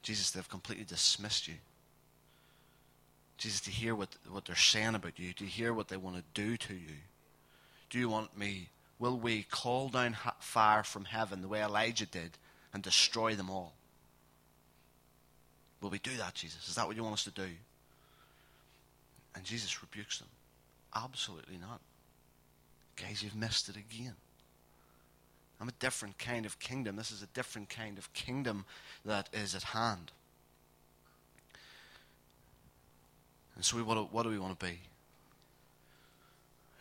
Jesus, 0.02 0.30
they've 0.30 0.48
completely 0.48 0.84
dismissed 0.84 1.48
you. 1.48 1.54
Jesus, 3.38 3.60
to 3.62 3.70
hear 3.70 3.94
what, 3.94 4.08
what 4.30 4.44
they're 4.44 4.56
saying 4.56 4.94
about 4.94 5.18
you, 5.18 5.32
to 5.34 5.44
hear 5.44 5.72
what 5.72 5.88
they 5.88 5.96
want 5.96 6.16
to 6.16 6.22
do 6.34 6.56
to 6.56 6.74
you. 6.74 6.96
Do 7.90 7.98
you 7.98 8.08
want 8.08 8.36
me? 8.36 8.68
Will 9.02 9.18
we 9.18 9.42
call 9.42 9.88
down 9.88 10.16
fire 10.38 10.84
from 10.84 11.06
heaven 11.06 11.42
the 11.42 11.48
way 11.48 11.60
Elijah 11.60 12.06
did 12.06 12.38
and 12.72 12.84
destroy 12.84 13.34
them 13.34 13.50
all? 13.50 13.72
Will 15.80 15.90
we 15.90 15.98
do 15.98 16.16
that, 16.18 16.34
Jesus? 16.34 16.68
Is 16.68 16.76
that 16.76 16.86
what 16.86 16.94
you 16.94 17.02
want 17.02 17.14
us 17.14 17.24
to 17.24 17.32
do? 17.32 17.48
And 19.34 19.42
Jesus 19.42 19.82
rebukes 19.82 20.20
them. 20.20 20.28
Absolutely 20.94 21.58
not. 21.58 21.80
Guys, 22.94 23.24
you've 23.24 23.34
missed 23.34 23.68
it 23.68 23.74
again. 23.74 24.14
I'm 25.60 25.68
a 25.68 25.72
different 25.80 26.16
kind 26.16 26.46
of 26.46 26.60
kingdom. 26.60 26.94
This 26.94 27.10
is 27.10 27.24
a 27.24 27.28
different 27.34 27.70
kind 27.70 27.98
of 27.98 28.12
kingdom 28.12 28.66
that 29.04 29.28
is 29.32 29.56
at 29.56 29.64
hand. 29.64 30.12
And 33.56 33.64
so, 33.64 33.78
we, 33.78 33.82
what, 33.82 34.12
what 34.12 34.22
do 34.22 34.28
we 34.28 34.38
want 34.38 34.56
to 34.56 34.64
be? 34.64 34.78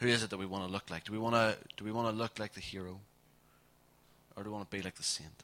Who 0.01 0.07
is 0.07 0.23
it 0.23 0.31
that 0.31 0.37
we 0.37 0.45
want 0.45 0.65
to 0.65 0.71
look 0.71 0.89
like? 0.89 1.05
Do 1.05 1.13
we 1.13 1.19
want 1.19 1.35
to, 1.35 1.55
do 1.77 1.85
we 1.85 1.91
want 1.91 2.09
to 2.09 2.13
look 2.13 2.39
like 2.39 2.53
the 2.53 2.59
hero? 2.59 2.99
Or 4.35 4.43
do 4.43 4.49
we 4.49 4.53
want 4.53 4.69
to 4.69 4.75
be 4.75 4.81
like 4.81 4.95
the 4.95 5.03
saint? 5.03 5.43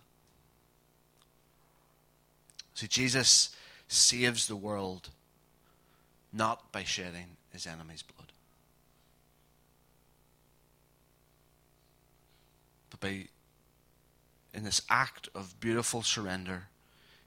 See, 2.73 2.87
Jesus 2.87 3.55
saves 3.87 4.47
the 4.47 4.55
world 4.55 5.09
not 6.33 6.71
by 6.71 6.83
shedding 6.83 7.37
his 7.51 7.65
enemy's 7.65 8.01
blood. 8.01 8.17
but 12.99 13.07
by 13.07 13.27
in 14.53 14.63
this 14.63 14.81
act 14.89 15.29
of 15.35 15.59
beautiful 15.59 16.01
surrender, 16.01 16.67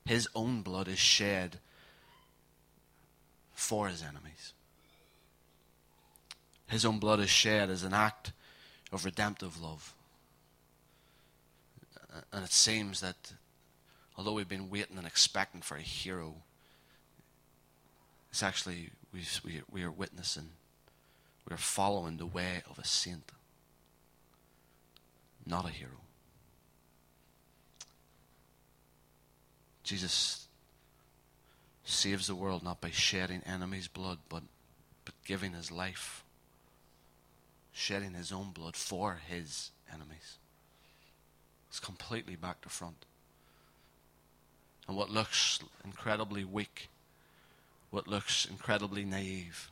his 0.05 0.29
own 0.35 0.63
blood 0.63 0.89
is 0.89 0.99
shed 0.99 1.59
for 3.53 3.89
his 3.89 4.03
enemies. 4.03 4.53
His 6.71 6.85
own 6.85 6.99
blood 6.99 7.21
is 7.21 7.31
shed 7.31 7.69
as 7.69 7.83
an 7.83 7.93
act 7.93 8.33
of 8.93 9.05
redemptive 9.05 9.61
love. 9.61 9.93
And 12.33 12.45
it 12.45 12.53
seems 12.53 13.01
that 13.01 13.33
although 14.17 14.33
we've 14.33 14.49
been 14.49 14.71
waiting 14.71 14.97
and 14.97 15.07
expecting 15.07 15.61
for 15.61 15.77
a 15.77 15.83
hero, 15.83 16.37
it's 18.31 18.43
actually 18.43 18.91
we, 19.13 19.23
we 19.71 19.83
are 19.83 19.91
witnessing, 19.91 20.51
we 21.49 21.55
are 21.55 21.59
following 21.59 22.17
the 22.17 22.27
way 22.27 22.63
of 22.69 22.79
a 22.79 22.85
saint 22.85 23.33
not 25.47 25.67
a 25.67 25.71
hero. 25.71 25.91
Jesus 29.83 30.47
saves 31.85 32.29
the 32.29 32.35
world 32.35 32.63
not 32.63 32.81
by 32.81 32.91
shedding 32.91 33.43
enemies' 33.45 33.89
blood, 33.89 34.19
but, 34.29 34.45
but 35.05 35.15
giving 35.25 35.53
his 35.53 35.73
life, 35.73 36.23
shedding 37.73 38.15
his 38.15 38.33
own 38.33 38.51
blood 38.51 38.77
for 38.77 39.21
his 39.29 39.71
enemies. 39.93 40.39
It's 41.69 41.81
completely 41.81 42.37
back 42.37 42.61
to 42.63 42.69
front. 42.69 43.05
And 44.89 44.97
what 44.97 45.11
looks 45.11 45.61
incredibly 45.85 46.45
weak, 46.45 46.89
what 47.91 48.09
looks 48.09 48.45
incredibly 48.45 49.05
naive, 49.05 49.71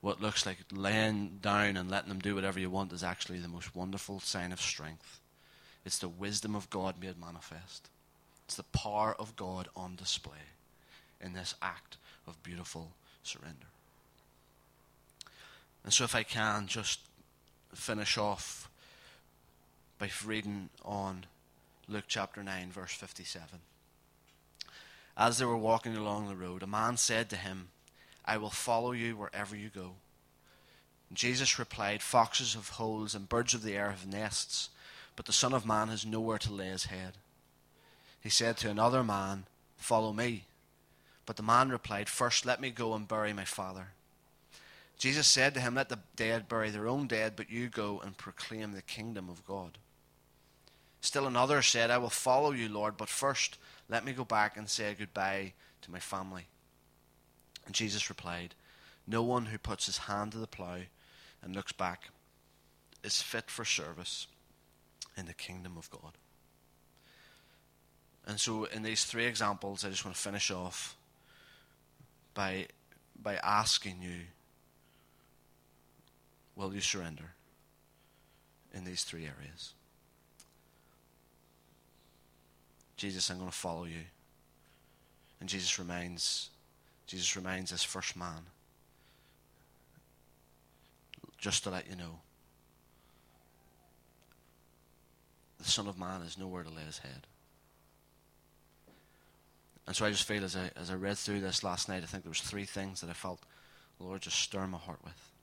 what 0.00 0.22
looks 0.22 0.46
like 0.46 0.58
laying 0.72 1.38
down 1.42 1.76
and 1.76 1.90
letting 1.90 2.08
them 2.08 2.20
do 2.20 2.34
whatever 2.34 2.58
you 2.60 2.70
want 2.70 2.92
is 2.92 3.02
actually 3.02 3.38
the 3.40 3.48
most 3.48 3.74
wonderful 3.74 4.20
sign 4.20 4.52
of 4.52 4.60
strength. 4.60 5.20
It's 5.84 5.98
the 5.98 6.08
wisdom 6.08 6.54
of 6.54 6.70
God 6.70 6.94
made 7.00 7.20
manifest. 7.20 7.88
It's 8.46 8.56
the 8.56 8.62
power 8.62 9.14
of 9.18 9.36
God 9.36 9.68
on 9.76 9.96
display 9.96 10.38
in 11.20 11.32
this 11.32 11.54
act 11.60 11.98
of 12.26 12.42
beautiful 12.42 12.92
surrender. 13.22 13.66
And 15.84 15.92
so, 15.92 16.04
if 16.04 16.14
I 16.14 16.22
can 16.22 16.66
just 16.66 17.00
finish 17.74 18.18
off 18.18 18.68
by 19.98 20.10
reading 20.24 20.68
on 20.84 21.26
Luke 21.88 22.04
chapter 22.06 22.42
9, 22.42 22.70
verse 22.70 22.92
57. 22.92 23.60
As 25.16 25.38
they 25.38 25.44
were 25.44 25.56
walking 25.56 25.96
along 25.96 26.28
the 26.28 26.36
road, 26.36 26.62
a 26.62 26.66
man 26.66 26.96
said 26.96 27.28
to 27.30 27.36
him, 27.36 27.68
I 28.24 28.36
will 28.36 28.50
follow 28.50 28.92
you 28.92 29.16
wherever 29.16 29.56
you 29.56 29.70
go. 29.74 29.94
Jesus 31.12 31.58
replied, 31.58 32.02
Foxes 32.02 32.54
have 32.54 32.68
holes 32.70 33.14
and 33.14 33.28
birds 33.28 33.54
of 33.54 33.62
the 33.62 33.74
air 33.74 33.90
have 33.90 34.06
nests, 34.06 34.68
but 35.16 35.26
the 35.26 35.32
Son 35.32 35.52
of 35.52 35.66
Man 35.66 35.88
has 35.88 36.04
nowhere 36.04 36.38
to 36.38 36.52
lay 36.52 36.68
his 36.68 36.84
head. 36.84 37.14
he 38.20 38.28
said 38.28 38.56
to 38.58 38.70
another 38.70 39.02
man, 39.02 39.44
Follow 39.76 40.12
me. 40.12 40.44
But 41.24 41.36
the 41.36 41.42
man 41.42 41.70
replied, 41.70 42.08
First 42.08 42.44
let 42.44 42.60
me 42.60 42.70
go 42.70 42.94
and 42.94 43.08
bury 43.08 43.32
my 43.32 43.44
father. 43.44 43.88
Jesus 44.98 45.28
said 45.28 45.54
to 45.54 45.60
him, 45.60 45.76
Let 45.76 45.88
the 45.88 46.00
dead 46.16 46.48
bury 46.48 46.70
their 46.70 46.88
own 46.88 47.06
dead, 47.06 47.34
but 47.36 47.50
you 47.50 47.68
go 47.68 48.00
and 48.04 48.16
proclaim 48.16 48.72
the 48.72 48.82
kingdom 48.82 49.30
of 49.30 49.46
God. 49.46 49.78
Still 51.00 51.26
another 51.26 51.62
said, 51.62 51.90
I 51.90 51.98
will 51.98 52.10
follow 52.10 52.50
you, 52.50 52.68
Lord, 52.68 52.96
but 52.96 53.08
first 53.08 53.58
let 53.88 54.04
me 54.04 54.12
go 54.12 54.24
back 54.24 54.56
and 54.56 54.68
say 54.68 54.94
goodbye 54.98 55.52
to 55.82 55.92
my 55.92 56.00
family. 56.00 56.46
And 57.64 57.74
Jesus 57.74 58.08
replied, 58.08 58.56
No 59.06 59.22
one 59.22 59.46
who 59.46 59.58
puts 59.58 59.86
his 59.86 59.98
hand 59.98 60.32
to 60.32 60.38
the 60.38 60.48
plough 60.48 60.82
and 61.42 61.54
looks 61.54 61.72
back 61.72 62.10
is 63.04 63.22
fit 63.22 63.48
for 63.50 63.64
service 63.64 64.26
in 65.16 65.26
the 65.26 65.34
kingdom 65.34 65.76
of 65.78 65.88
God. 65.90 66.12
And 68.26 68.40
so, 68.40 68.64
in 68.64 68.82
these 68.82 69.04
three 69.04 69.24
examples, 69.24 69.84
I 69.84 69.90
just 69.90 70.04
want 70.04 70.16
to 70.16 70.20
finish 70.20 70.50
off 70.50 70.96
by, 72.34 72.66
by 73.20 73.36
asking 73.36 74.02
you 74.02 74.26
will 76.58 76.74
you 76.74 76.80
surrender 76.80 77.30
in 78.74 78.84
these 78.84 79.04
three 79.04 79.22
areas? 79.22 79.72
Jesus, 82.96 83.30
I'm 83.30 83.38
going 83.38 83.48
to 83.48 83.56
follow 83.56 83.84
you. 83.84 84.02
And 85.40 85.48
Jesus 85.48 85.78
remains 85.78 86.50
Jesus 87.06 87.36
remains 87.36 87.72
as 87.72 87.82
first 87.82 88.16
man. 88.16 88.42
Just 91.38 91.62
to 91.64 91.70
let 91.70 91.88
you 91.88 91.96
know. 91.96 92.18
The 95.58 95.64
Son 95.64 95.86
of 95.86 95.98
Man 95.98 96.20
has 96.20 96.36
nowhere 96.36 96.64
to 96.64 96.68
lay 96.68 96.82
his 96.82 96.98
head. 96.98 97.26
And 99.86 99.96
so 99.96 100.04
I 100.04 100.10
just 100.10 100.24
feel 100.24 100.44
as 100.44 100.54
I 100.56 100.70
as 100.76 100.90
I 100.90 100.94
read 100.94 101.16
through 101.16 101.40
this 101.40 101.62
last 101.62 101.88
night, 101.88 102.02
I 102.02 102.06
think 102.06 102.24
there 102.24 102.30
was 102.30 102.40
three 102.40 102.66
things 102.66 103.00
that 103.00 103.08
I 103.08 103.14
felt 103.14 103.40
the 103.98 104.04
Lord 104.04 104.20
just 104.20 104.38
stir 104.38 104.66
my 104.66 104.78
heart 104.78 104.98
with. 105.04 105.37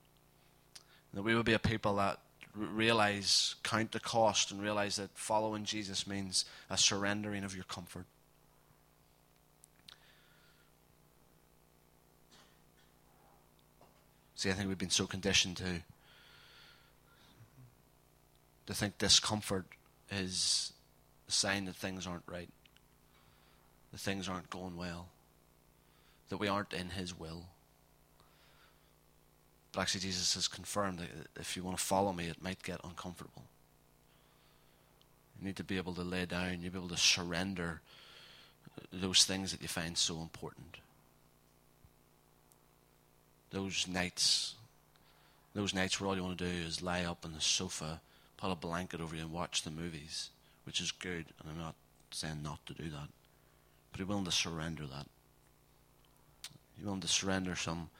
That 1.16 1.22
we 1.22 1.34
would 1.34 1.46
be 1.46 1.54
a 1.54 1.58
people 1.58 1.96
that 1.96 2.20
realize, 2.54 3.54
count 3.62 3.92
the 3.92 4.00
cost, 4.00 4.50
and 4.50 4.62
realize 4.62 4.96
that 4.96 5.08
following 5.14 5.64
Jesus 5.64 6.06
means 6.06 6.44
a 6.68 6.76
surrendering 6.76 7.42
of 7.42 7.54
your 7.54 7.64
comfort. 7.64 8.04
See, 14.34 14.50
I 14.50 14.52
think 14.52 14.68
we've 14.68 14.76
been 14.76 14.90
so 14.90 15.06
conditioned 15.06 15.56
to 15.56 15.82
to 18.66 18.74
think 18.74 18.98
discomfort 18.98 19.64
is 20.10 20.74
a 21.28 21.32
sign 21.32 21.64
that 21.64 21.76
things 21.76 22.06
aren't 22.06 22.24
right 22.26 22.50
that 23.90 24.00
things 24.00 24.28
aren't 24.28 24.50
going 24.50 24.76
well, 24.76 25.08
that 26.28 26.36
we 26.36 26.48
aren't 26.48 26.74
in 26.74 26.90
His 26.90 27.18
will. 27.18 27.46
But 29.76 29.82
actually, 29.82 30.00
Jesus 30.00 30.32
has 30.36 30.48
confirmed 30.48 31.00
that 31.00 31.10
if 31.38 31.54
you 31.54 31.62
want 31.62 31.76
to 31.76 31.84
follow 31.84 32.10
me, 32.10 32.28
it 32.28 32.42
might 32.42 32.62
get 32.62 32.80
uncomfortable. 32.82 33.42
You 35.38 35.46
need 35.46 35.56
to 35.56 35.64
be 35.64 35.76
able 35.76 35.92
to 35.96 36.02
lay 36.02 36.24
down, 36.24 36.52
you 36.52 36.56
need 36.56 36.64
to 36.64 36.70
be 36.70 36.78
able 36.78 36.88
to 36.88 36.96
surrender 36.96 37.82
those 38.90 39.24
things 39.24 39.52
that 39.52 39.60
you 39.60 39.68
find 39.68 39.98
so 39.98 40.22
important. 40.22 40.78
Those 43.50 43.86
nights, 43.86 44.54
those 45.52 45.74
nights 45.74 46.00
where 46.00 46.08
all 46.08 46.16
you 46.16 46.22
want 46.22 46.38
to 46.38 46.44
do 46.44 46.66
is 46.66 46.80
lie 46.80 47.04
up 47.04 47.26
on 47.26 47.34
the 47.34 47.40
sofa, 47.42 48.00
put 48.38 48.50
a 48.50 48.54
blanket 48.54 49.02
over 49.02 49.14
you, 49.14 49.20
and 49.20 49.30
watch 49.30 49.60
the 49.60 49.70
movies, 49.70 50.30
which 50.64 50.80
is 50.80 50.90
good, 50.90 51.26
and 51.38 51.50
I'm 51.50 51.58
not 51.58 51.74
saying 52.12 52.42
not 52.42 52.64
to 52.64 52.72
do 52.72 52.84
that. 52.84 53.08
But 53.92 53.98
you're 53.98 54.08
willing 54.08 54.24
to 54.24 54.32
surrender 54.32 54.86
that. 54.86 55.06
You're 56.78 56.86
willing 56.86 57.02
to 57.02 57.08
surrender 57.08 57.54
some 57.56 57.90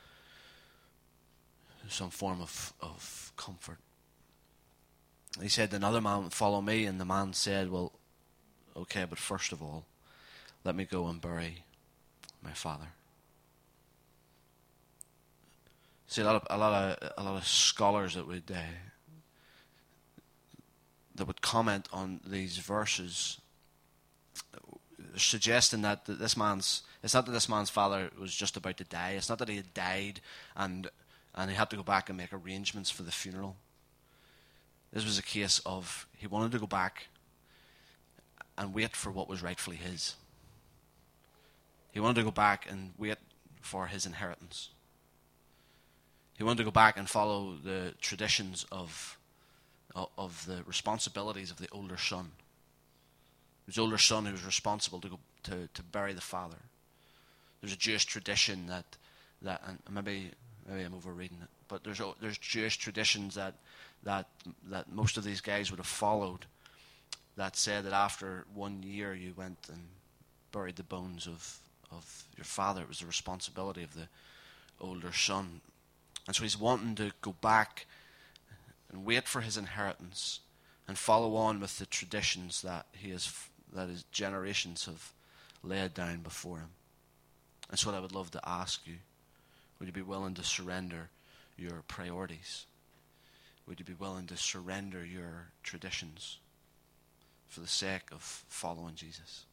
some 1.89 2.11
form 2.11 2.41
of, 2.41 2.73
of 2.81 3.33
comfort. 3.37 3.79
He 5.41 5.49
said, 5.49 5.73
Another 5.73 6.01
man 6.01 6.31
follow 6.31 6.63
me, 6.63 6.87
and 6.87 7.01
the 7.01 7.05
man 7.05 7.33
said, 7.33 7.71
Well, 7.71 7.93
okay, 8.77 9.05
but 9.09 9.19
first 9.19 9.53
of 9.53 9.63
all, 9.63 9.85
let 10.65 10.75
me 10.75 10.85
go 10.85 11.07
and 11.07 11.21
bury 11.21 11.65
my 12.43 12.53
father. 12.53 12.89
See, 16.09 16.23
a 16.23 16.25
lot 16.25 16.37
of 16.37 16.47
a 16.49 16.57
lot 16.57 16.73
of 16.73 17.13
a 17.19 17.23
lot 17.23 17.37
of 17.37 17.47
scholars 17.47 18.15
that 18.15 18.27
would 18.27 18.51
uh, 18.51 18.61
that 21.17 21.27
would 21.27 21.43
comment 21.43 21.89
on 21.93 22.21
these 22.25 22.59
verses 22.59 23.41
suggesting 25.17 25.83
that 25.83 26.05
this 26.07 26.37
man's 26.37 26.83
it's 27.03 27.15
not 27.15 27.27
that 27.27 27.33
this 27.33 27.49
man's 27.49 27.71
father 27.71 28.11
was 28.19 28.35
just 28.35 28.57
about 28.57 28.77
to 28.77 28.85
die. 28.85 29.13
It's 29.13 29.29
not 29.29 29.39
that 29.39 29.49
he 29.49 29.57
had 29.57 29.75
died 29.75 30.21
and 30.55 30.89
and 31.37 31.51
he 31.51 31.57
had 31.57 31.71
to 31.71 31.77
go 31.77 31.83
back 31.83 32.09
and 32.09 32.17
make 32.17 32.33
arrangements 32.33 32.91
for 32.91 33.03
the 33.03 33.13
funeral. 33.13 33.57
This 34.93 35.05
was 35.05 35.19
a 35.19 35.23
case 35.23 35.61
of 35.67 36.07
he 36.17 36.27
wanted 36.27 36.53
to 36.53 36.59
go 36.59 36.67
back 36.67 37.09
and 38.57 38.75
wait 38.75 38.97
for 38.97 39.11
what 39.11 39.29
was 39.29 39.43
rightfully 39.43 39.77
his. 39.77 40.15
He 41.93 42.01
wanted 42.01 42.17
to 42.17 42.25
go 42.25 42.31
back 42.31 42.67
and 42.71 42.93
wait 42.97 43.19
for 43.61 43.87
his 43.89 44.07
inheritance. 44.07 44.71
He 46.37 46.45
wanted 46.45 46.59
to 46.59 46.65
go 46.65 46.71
back 46.71 46.99
and 46.99 47.09
follow 47.09 47.57
the 47.57 47.95
traditions 48.01 48.67
of 48.71 49.19
uh, 49.95 50.07
of 50.19 50.45
the 50.47 50.63
responsibilities 50.67 51.51
of 51.51 51.57
the 51.57 51.69
older 51.73 51.97
son 51.97 52.33
his 53.67 53.79
older 53.79 53.99
son 53.99 54.25
who 54.25 54.33
was 54.33 54.45
responsible 54.45 55.01
to 55.01 55.09
go 55.09 55.19
to, 55.43 55.69
to 55.75 55.83
bury 55.83 56.13
the 56.13 56.21
father. 56.21 56.57
There's 57.61 57.73
a 57.73 57.77
Jewish 57.77 58.05
tradition 58.05 58.67
that 58.69 58.97
that 59.43 59.63
and 59.67 59.79
maybe 59.91 60.31
maybe 60.69 60.83
I'm 60.83 60.95
overreading 60.95 61.39
it, 61.43 61.49
but 61.69 61.85
there's 61.85 62.01
there's 62.21 62.39
Jewish 62.39 62.77
traditions 62.79 63.35
that 63.35 63.55
that 64.03 64.27
that 64.71 64.93
most 64.93 65.17
of 65.17 65.25
these 65.25 65.41
guys 65.41 65.71
would 65.71 65.79
have 65.79 65.87
followed 65.87 66.47
that 67.37 67.57
said 67.57 67.85
that 67.85 67.93
after 67.93 68.45
one 68.55 68.83
year 68.83 69.15
you 69.15 69.35
went 69.37 69.59
and 69.69 69.83
buried 70.53 70.77
the 70.77 70.83
bones 70.83 71.27
of 71.27 71.59
of 71.91 72.25
your 72.37 72.45
father. 72.45 72.83
It 72.83 72.89
was 72.89 73.01
the 73.01 73.07
responsibility 73.07 73.83
of 73.83 73.95
the 73.95 74.09
older 74.81 75.13
son, 75.13 75.61
and 76.27 76.35
so 76.35 76.43
he's 76.43 76.59
wanting 76.59 76.95
to 76.97 77.13
go 77.21 77.35
back 77.41 77.87
and 78.91 79.05
wait 79.05 79.29
for 79.29 79.41
his 79.41 79.57
inheritance 79.57 80.41
and 80.89 80.97
follow 80.97 81.37
on 81.37 81.61
with 81.61 81.79
the 81.79 81.87
traditions 81.87 82.63
that 82.63 82.87
he 82.93 83.11
has 83.11 83.33
that 83.73 83.89
his 83.89 84.05
generations 84.05 84.87
have 84.87 85.13
laid 85.63 85.95
down 85.95 86.21
before 86.21 86.59
him. 86.59 86.71
That's 87.69 87.85
what 87.85 87.95
I 87.95 88.01
would 88.01 88.15
love 88.15 88.31
to 88.33 88.49
ask 88.49 88.87
you. 88.87 88.97
Would 89.79 89.87
you 89.87 89.93
be 89.93 90.03
willing 90.03 90.35
to 90.35 90.43
surrender 90.43 91.11
your 91.57 91.83
priorities? 91.89 92.67
Would 93.67 93.79
you 93.79 93.85
be 93.85 93.95
willing 93.95 94.27
to 94.29 94.37
surrender 94.37 95.05
your 95.05 95.49
traditions 95.63 96.39
for 97.47 97.61
the 97.61 97.67
sake 97.67 98.11
of 98.13 98.23
following 98.23 98.95
Jesus? 98.95 99.45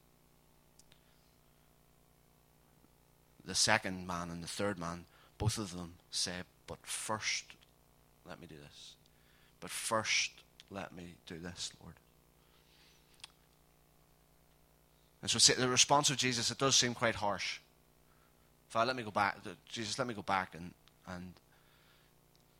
The 3.45 3.55
second 3.55 4.07
man 4.07 4.29
and 4.29 4.43
the 4.43 4.47
third 4.47 4.79
man, 4.79 5.05
both 5.37 5.57
of 5.57 5.75
them 5.75 5.95
say, 6.11 6.31
But 6.67 6.85
first, 6.85 7.45
let 8.25 8.39
me 8.39 8.47
do 8.47 8.55
this. 8.55 8.95
But 9.59 9.69
first, 9.69 10.31
let 10.69 10.95
me 10.95 11.15
do 11.25 11.39
this, 11.39 11.71
Lord. 11.81 11.95
And 15.21 15.31
so 15.31 15.53
the 15.53 15.69
response 15.69 16.09
of 16.09 16.17
Jesus, 16.17 16.51
it 16.51 16.57
does 16.57 16.75
seem 16.75 16.93
quite 16.93 17.15
harsh. 17.15 17.59
Father, 18.73 18.87
let 18.87 18.95
me 18.95 19.03
go 19.03 19.11
back. 19.11 19.37
Jesus, 19.69 19.99
let 19.99 20.07
me 20.07 20.15
go 20.15 20.23
back 20.23 20.55
and, 20.55 20.73
and 21.07 21.33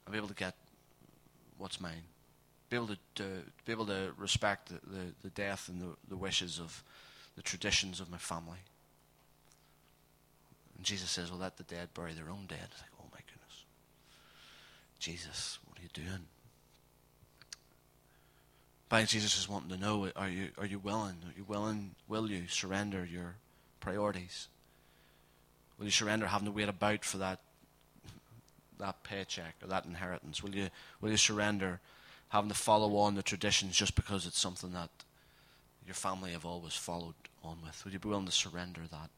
I'll 0.06 0.12
be 0.12 0.18
able 0.20 0.28
to 0.28 0.36
get 0.36 0.54
what's 1.58 1.82
mine. 1.82 2.04
Be 2.70 2.76
able 2.76 2.90
to, 2.90 2.98
to 3.16 3.24
be 3.66 3.72
able 3.72 3.88
to 3.88 4.12
respect 4.16 4.70
the, 4.70 4.76
the, 4.76 5.06
the 5.24 5.30
death 5.32 5.70
and 5.70 5.82
the, 5.82 5.88
the 6.08 6.16
wishes 6.16 6.60
of 6.60 6.84
the 7.36 7.42
traditions 7.42 8.00
of 8.00 8.12
my 8.12 8.20
family. 8.20 8.60
And 10.78 10.86
Jesus 10.86 11.10
says, 11.10 11.32
Well, 11.32 11.40
let 11.40 11.58
the 11.58 11.64
dead 11.64 11.90
bury 11.96 12.14
their 12.14 12.30
own 12.30 12.46
dead. 12.48 12.68
It's 12.72 12.82
like, 12.82 12.92
oh 13.02 13.06
my 13.12 13.22
goodness. 13.26 13.66
Jesus, 15.00 15.58
what 15.66 15.80
are 15.80 15.82
you 15.82 15.90
doing? 15.96 16.28
But 18.88 19.08
Jesus 19.08 19.36
is 19.40 19.50
wanting 19.50 19.72
to 19.72 19.78
know: 19.78 20.12
Are 20.16 20.30
you 20.30 20.50
are 20.60 20.68
you 20.68 20.78
willing? 20.78 21.16
Are 21.26 21.34
you 21.36 21.46
willing? 21.48 21.96
Will 22.08 22.30
you 22.30 22.48
surrender 22.48 23.04
your 23.04 23.38
priorities? 23.80 24.50
Will 25.84 25.88
you 25.88 25.92
surrender 25.92 26.28
having 26.28 26.46
to 26.46 26.52
wait 26.54 26.70
about 26.70 27.04
for 27.04 27.18
that 27.18 27.40
that 28.80 29.04
paycheck 29.04 29.56
or 29.62 29.68
that 29.68 29.84
inheritance? 29.84 30.42
Will 30.42 30.56
you 30.56 30.70
will 31.02 31.12
you 31.12 31.18
surrender 31.18 31.82
having 32.30 32.48
to 32.48 32.56
follow 32.56 32.96
on 32.96 33.16
the 33.16 33.22
traditions 33.22 33.76
just 33.76 33.94
because 33.94 34.26
it's 34.26 34.40
something 34.40 34.72
that 34.72 34.90
your 35.86 35.94
family 35.94 36.32
have 36.32 36.46
always 36.46 36.74
followed 36.74 37.16
on 37.44 37.58
with? 37.66 37.84
Would 37.84 37.92
you 37.92 38.00
be 38.00 38.08
willing 38.08 38.28
to 38.28 38.32
surrender 38.32 38.84
that? 38.90 39.10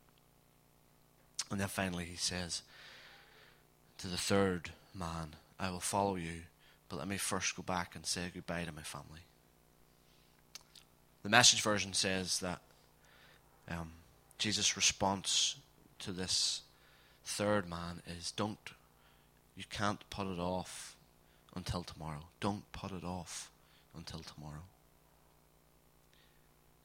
And 1.51 1.61
then 1.61 1.67
finally 1.67 2.05
he 2.05 2.15
says 2.15 2.63
to 3.99 4.07
the 4.07 4.17
third 4.17 4.71
man, 4.95 5.35
I 5.59 5.69
will 5.69 5.79
follow 5.79 6.15
you, 6.15 6.41
but 6.89 6.97
let 6.97 7.07
me 7.07 7.17
first 7.17 7.55
go 7.55 7.61
back 7.61 7.95
and 7.95 8.07
say 8.07 8.31
goodbye 8.33 8.65
to 8.65 8.71
my 8.71 8.81
family. 8.81 9.21
The 11.21 11.29
message 11.29 11.61
version 11.61 11.93
says 11.93 12.39
that 12.39 12.61
Um, 13.69 13.91
Jesus' 14.39 14.75
response 14.75 15.57
to 15.99 16.11
this 16.11 16.61
third 17.23 17.69
man 17.69 18.01
is 18.07 18.31
don't, 18.31 18.57
you 19.55 19.63
can't 19.69 20.07
put 20.09 20.27
it 20.27 20.39
off 20.39 20.95
until 21.55 21.83
tomorrow. 21.83 22.25
Don't 22.39 22.69
put 22.71 22.91
it 22.91 23.03
off 23.03 23.51
until 23.95 24.19
tomorrow. 24.19 24.63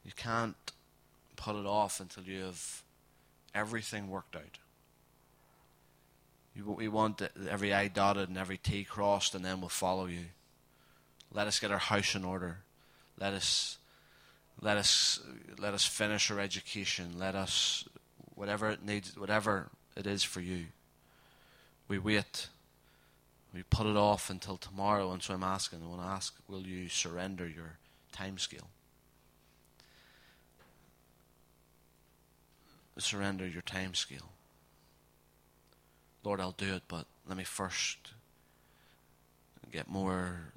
You 0.04 0.12
can't 0.16 0.56
put 1.36 1.56
it 1.56 1.66
off 1.66 2.00
until 2.00 2.24
you 2.24 2.44
have 2.44 2.82
everything 3.54 4.08
worked 4.08 4.36
out. 4.36 4.58
You, 6.54 6.70
we 6.70 6.88
want 6.88 7.22
every 7.48 7.72
I 7.72 7.88
dotted 7.88 8.28
and 8.28 8.38
every 8.38 8.58
T 8.58 8.84
crossed, 8.84 9.34
and 9.34 9.44
then 9.44 9.60
we'll 9.60 9.68
follow 9.68 10.06
you. 10.06 10.26
Let 11.32 11.46
us 11.46 11.60
get 11.60 11.70
our 11.70 11.78
house 11.78 12.14
in 12.14 12.24
order. 12.24 12.58
Let 13.18 13.34
us, 13.34 13.78
let 14.60 14.76
us, 14.76 15.20
let 15.58 15.74
us 15.74 15.84
finish 15.84 16.30
our 16.30 16.40
education. 16.40 17.14
Let 17.18 17.34
us, 17.34 17.84
whatever 18.40 18.70
it 18.70 18.82
needs, 18.82 19.18
whatever 19.18 19.68
it 19.94 20.06
is 20.06 20.22
for 20.22 20.40
you. 20.40 20.64
We 21.88 21.98
wait. 21.98 22.48
We 23.52 23.62
put 23.64 23.86
it 23.86 23.98
off 23.98 24.30
until 24.30 24.56
tomorrow, 24.56 25.12
and 25.12 25.22
so 25.22 25.34
I'm 25.34 25.42
asking. 25.42 25.80
I 25.84 25.88
want 25.88 26.00
to 26.00 26.06
ask: 26.06 26.34
Will 26.48 26.62
you 26.62 26.88
surrender 26.88 27.46
your 27.46 27.76
time 28.12 28.38
scale? 28.38 28.68
Surrender 32.96 33.46
your 33.46 33.62
time 33.62 33.94
scale. 33.94 34.32
Lord, 36.24 36.40
I'll 36.40 36.52
do 36.52 36.74
it, 36.74 36.82
but 36.88 37.06
let 37.28 37.36
me 37.36 37.44
first 37.44 38.12
get 39.70 39.88
more 39.88 40.52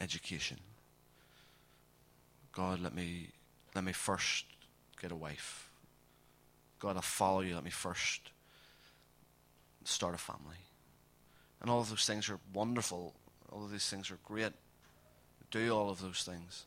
education. 0.00 0.58
God, 2.52 2.80
let 2.80 2.94
me 2.94 3.30
let 3.74 3.82
me 3.82 3.92
first 3.92 4.44
get 5.00 5.10
a 5.10 5.16
wife. 5.16 5.71
God, 6.82 6.96
I'll 6.96 7.02
follow 7.02 7.42
you. 7.42 7.54
Let 7.54 7.62
me 7.62 7.70
first 7.70 8.32
start 9.84 10.16
a 10.16 10.18
family. 10.18 10.56
And 11.60 11.70
all 11.70 11.78
of 11.78 11.88
those 11.90 12.04
things 12.04 12.28
are 12.28 12.40
wonderful. 12.52 13.14
All 13.52 13.64
of 13.64 13.70
these 13.70 13.88
things 13.88 14.10
are 14.10 14.18
great. 14.24 14.52
Do 15.52 15.72
all 15.72 15.90
of 15.90 16.00
those 16.00 16.24
things. 16.24 16.64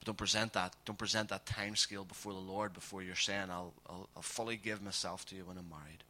But 0.00 0.06
don't 0.06 0.18
present 0.18 0.52
that. 0.54 0.74
Don't 0.84 0.98
present 0.98 1.28
that 1.28 1.46
time 1.46 1.76
scale 1.76 2.04
before 2.04 2.32
the 2.32 2.40
Lord 2.40 2.72
before 2.72 3.02
you're 3.02 3.14
saying, 3.14 3.50
I'll, 3.50 3.72
I'll, 3.88 4.08
I'll 4.16 4.22
fully 4.22 4.56
give 4.56 4.82
myself 4.82 5.24
to 5.26 5.36
you 5.36 5.44
when 5.44 5.56
I'm 5.56 5.70
married. 5.70 6.02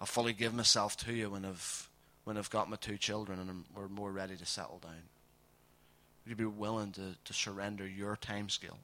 I'll 0.00 0.06
fully 0.06 0.32
give 0.32 0.54
myself 0.54 0.96
to 1.04 1.12
you 1.12 1.28
when 1.28 1.44
I've, 1.44 1.90
when 2.24 2.38
I've 2.38 2.48
got 2.48 2.70
my 2.70 2.76
two 2.76 2.96
children 2.96 3.38
and 3.38 3.50
I'm, 3.50 3.64
we're 3.74 3.88
more 3.88 4.12
ready 4.12 4.34
to 4.34 4.46
settle 4.46 4.78
down. 4.82 4.92
Would 6.24 6.30
you 6.30 6.36
be 6.36 6.44
willing 6.46 6.92
to, 6.92 7.16
to 7.22 7.32
surrender 7.34 7.86
your 7.86 8.16
time 8.16 8.48
scale? 8.48 8.78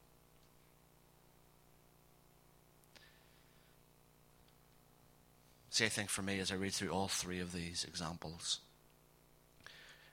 See, 5.76 5.84
I 5.84 5.90
think 5.90 6.08
for 6.08 6.22
me, 6.22 6.40
as 6.40 6.50
I 6.50 6.54
read 6.54 6.72
through 6.72 6.88
all 6.88 7.06
three 7.06 7.38
of 7.38 7.52
these 7.52 7.84
examples, 7.84 8.60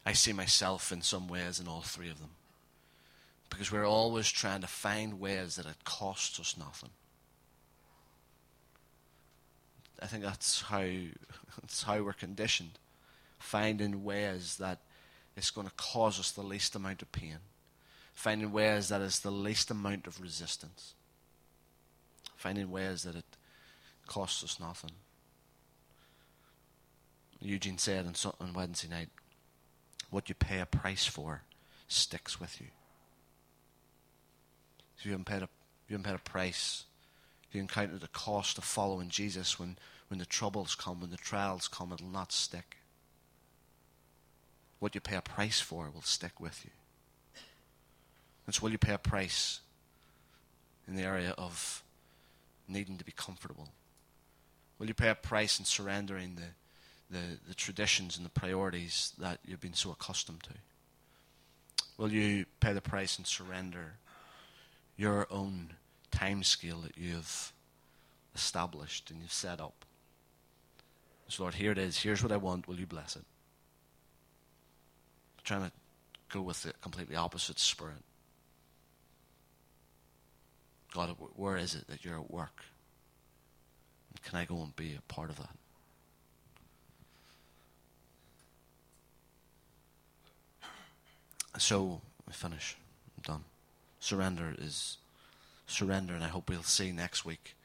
I 0.05 0.11
see 0.11 0.33
myself 0.33 0.91
in 0.91 1.01
some 1.01 1.29
ways 1.29 1.57
in 1.57 1.69
all 1.69 1.79
three 1.79 2.09
of 2.09 2.19
them 2.19 2.31
because 3.49 3.71
we're 3.71 3.87
always 3.87 4.29
trying 4.29 4.59
to 4.59 4.67
find 4.67 5.21
ways 5.21 5.55
that 5.55 5.65
it 5.65 5.85
costs 5.85 6.37
us 6.37 6.57
nothing. 6.59 6.89
I 10.01 10.07
think 10.07 10.25
that's 10.25 10.63
how 10.63 10.81
that's 11.61 11.83
how 11.83 12.01
we're 12.01 12.11
conditioned, 12.11 12.77
finding 13.39 14.03
ways 14.03 14.57
that 14.57 14.79
it's 15.37 15.51
going 15.51 15.67
to 15.67 15.73
cause 15.77 16.19
us 16.19 16.31
the 16.31 16.43
least 16.43 16.75
amount 16.75 17.01
of 17.01 17.13
pain, 17.13 17.37
finding 18.13 18.51
ways 18.51 18.89
that 18.89 18.99
it's 18.99 19.19
the 19.19 19.31
least 19.31 19.71
amount 19.71 20.07
of 20.07 20.19
resistance, 20.19 20.93
finding 22.35 22.69
ways 22.69 23.03
that 23.03 23.15
it 23.15 23.37
costs 24.07 24.43
us 24.43 24.59
nothing. 24.59 24.91
Eugene 27.43 27.77
said 27.77 28.05
on, 28.05 28.15
on 28.39 28.53
Wednesday 28.53 28.87
night, 28.87 29.09
"What 30.09 30.29
you 30.29 30.35
pay 30.35 30.59
a 30.59 30.65
price 30.65 31.05
for 31.05 31.43
sticks 31.87 32.39
with 32.39 32.61
you." 32.61 32.67
If 34.97 35.05
you 35.05 35.11
haven't 35.11 35.25
paid 35.25 35.43
a, 35.43 35.49
you 35.87 35.97
haven't 35.97 36.05
paid 36.05 36.15
a 36.15 36.19
price, 36.19 36.85
you 37.51 37.61
encounter 37.61 37.97
the 37.97 38.07
cost 38.07 38.57
of 38.57 38.63
following 38.63 39.09
Jesus 39.09 39.59
when, 39.59 39.77
when 40.07 40.17
the 40.17 40.25
troubles 40.25 40.75
come, 40.75 41.01
when 41.01 41.11
the 41.11 41.17
trials 41.17 41.67
come, 41.67 41.91
it'll 41.91 42.07
not 42.07 42.31
stick. 42.31 42.77
What 44.79 44.95
you 44.95 45.01
pay 45.01 45.15
a 45.15 45.21
price 45.21 45.59
for 45.59 45.89
will 45.93 46.01
stick 46.01 46.39
with 46.39 46.65
you. 46.65 46.71
And 48.45 48.55
so 48.55 48.63
will 48.63 48.71
you 48.71 48.77
pay 48.77 48.93
a 48.93 48.97
price 48.97 49.61
in 50.87 50.95
the 50.95 51.03
area 51.03 51.33
of 51.37 51.83
needing 52.67 52.97
to 52.97 53.05
be 53.05 53.13
comfortable? 53.13 53.69
Will 54.79 54.87
you 54.87 54.93
pay 54.93 55.09
a 55.09 55.15
price 55.15 55.59
in 55.59 55.65
surrendering 55.65 56.35
the, 56.35 56.47
the, 57.13 57.37
the 57.47 57.55
traditions 57.55 58.17
and 58.17 58.25
the 58.25 58.29
priorities 58.29 59.13
that 59.17 59.39
you've 59.45 59.61
been 59.61 59.73
so 59.73 59.91
accustomed 59.91 60.43
to? 60.43 60.53
Will 61.97 62.11
you 62.11 62.45
pay 62.59 62.73
the 62.73 62.81
price 62.81 63.17
and 63.17 63.25
surrender 63.25 63.93
your 64.97 65.27
own 65.31 65.73
time 66.11 66.43
scale 66.43 66.81
that 66.81 66.97
you've 66.97 67.53
established 68.35 69.11
and 69.11 69.21
you've 69.21 69.33
set 69.33 69.59
up. 69.59 69.85
So, 71.27 71.43
Lord, 71.43 71.55
here 71.55 71.71
it 71.71 71.77
is. 71.77 71.97
Here's 71.97 72.21
what 72.21 72.31
I 72.31 72.37
want. 72.37 72.67
Will 72.67 72.79
you 72.79 72.85
bless 72.85 73.15
it? 73.15 73.23
I'm 75.37 75.43
trying 75.43 75.63
to 75.63 75.71
go 76.31 76.41
with 76.41 76.63
the 76.63 76.73
completely 76.81 77.15
opposite 77.15 77.59
spirit. 77.59 78.03
God, 80.93 81.15
where 81.35 81.57
is 81.57 81.73
it 81.73 81.87
that 81.87 82.05
you're 82.05 82.19
at 82.19 82.29
work? 82.29 82.63
Can 84.23 84.37
I 84.37 84.45
go 84.45 84.61
and 84.61 84.75
be 84.75 84.95
a 84.95 85.13
part 85.13 85.29
of 85.29 85.37
that? 85.37 85.49
So, 91.57 92.01
finish. 92.31 92.75
I'm 93.17 93.21
done 93.21 93.43
surrender 94.03 94.53
is 94.57 94.97
surrender, 95.65 96.13
and 96.13 96.23
I 96.23 96.27
hope 96.27 96.49
we'll 96.49 96.63
see 96.63 96.91
next 96.91 97.23
week, 97.23 97.55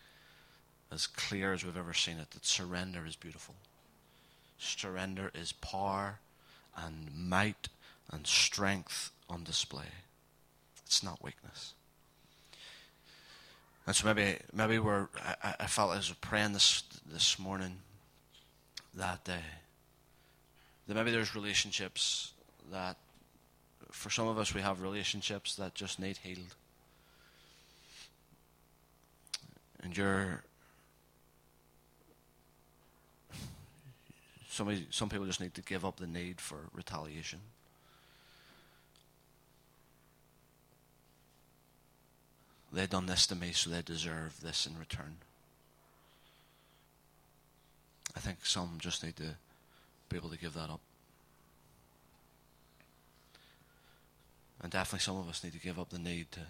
as 0.93 1.07
clear 1.07 1.53
as 1.53 1.65
we've 1.65 1.77
ever 1.77 1.93
seen 1.93 2.19
it, 2.19 2.31
that 2.31 2.47
surrender 2.47 3.05
is 3.05 3.17
beautiful. 3.17 3.57
Surrender 4.59 5.33
is 5.35 5.53
power 5.53 6.21
and 6.77 7.11
might 7.15 7.69
and 8.11 8.27
strength 8.27 9.11
on 9.29 9.43
display. 9.43 9.91
It's 10.87 11.03
not 11.03 11.23
weakness. 11.23 11.75
And 13.87 13.97
so 13.97 14.07
maybe 14.07 14.39
maybe 14.53 14.79
we're 14.79 15.09
I, 15.43 15.55
I 15.61 15.67
felt 15.67 15.97
as 15.97 16.11
we're 16.11 16.17
praying 16.21 16.53
this 16.53 16.83
this 17.11 17.39
morning 17.39 17.79
that 18.95 19.29
uh, 19.29 19.37
that 20.87 20.95
maybe 20.95 21.11
there's 21.11 21.35
relationships 21.35 22.33
that 22.71 22.97
for 23.91 24.11
some 24.11 24.29
of 24.29 24.39
us, 24.39 24.55
we 24.55 24.61
have 24.61 24.83
relationships 24.83 25.57
that 25.57 25.75
just 25.75 25.99
need 25.99 26.19
healed. 26.19 26.55
And 29.83 29.97
you're. 29.97 30.43
Somebody, 34.49 34.87
some 34.91 35.09
people 35.09 35.27
just 35.27 35.41
need 35.41 35.55
to 35.55 35.63
give 35.63 35.85
up 35.85 35.99
the 35.99 36.07
need 36.07 36.41
for 36.41 36.57
retaliation. 36.75 37.39
They've 42.73 42.91
done 42.91 43.07
this 43.07 43.27
to 43.29 43.37
me, 43.37 43.53
so 43.53 43.71
they 43.71 43.83
deserve 43.83 44.41
this 44.41 44.67
in 44.67 44.77
return. 44.79 45.17
I 48.17 48.21
think 48.21 48.45
some 48.45 48.79
just 48.79 49.05
need 49.05 49.17
to 49.17 49.37
be 50.09 50.17
able 50.17 50.31
to 50.31 50.39
give 50.39 50.55
that 50.55 50.71
up. 50.71 50.81
And 54.61 54.73
definitely 54.73 55.01
some 55.01 55.17
of 55.17 55.29
us 55.29 55.45
need 55.45 55.53
to 55.53 55.61
give 55.61 55.79
up 55.79 55.91
the 55.91 55.99
need 55.99 56.33
to 56.33 56.41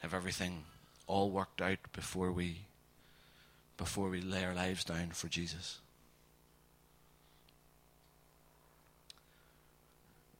have 0.00 0.14
everything 0.14 0.64
all 1.06 1.30
worked 1.30 1.60
out 1.60 1.78
before 1.92 2.30
we 2.30 2.58
before 3.76 4.10
we 4.10 4.20
lay 4.20 4.44
our 4.44 4.54
lives 4.54 4.84
down 4.84 5.08
for 5.10 5.28
Jesus. 5.28 5.78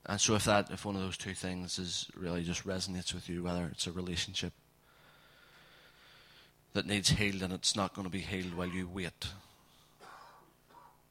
And 0.05 0.21
so 0.21 0.35
if 0.35 0.45
that 0.45 0.71
if 0.71 0.85
one 0.85 0.95
of 0.95 1.01
those 1.01 1.17
two 1.17 1.33
things 1.33 1.77
is 1.77 2.07
really 2.15 2.43
just 2.43 2.65
resonates 2.65 3.13
with 3.13 3.27
you, 3.27 3.43
whether 3.43 3.65
it's 3.65 3.87
a 3.87 3.91
relationship 3.91 4.53
that 6.73 6.87
needs 6.87 7.09
healed 7.09 7.41
and 7.41 7.51
it's 7.51 7.75
not 7.75 7.93
going 7.93 8.05
to 8.05 8.11
be 8.11 8.19
healed 8.19 8.53
while 8.53 8.67
you 8.67 8.87
wait. 8.87 9.27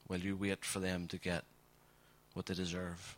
While 0.07 0.21
you 0.21 0.37
wait 0.37 0.65
for 0.65 0.81
them 0.81 1.07
to 1.09 1.19
get 1.19 1.45
what 2.35 2.47
they 2.47 2.55
deserve 2.55 3.17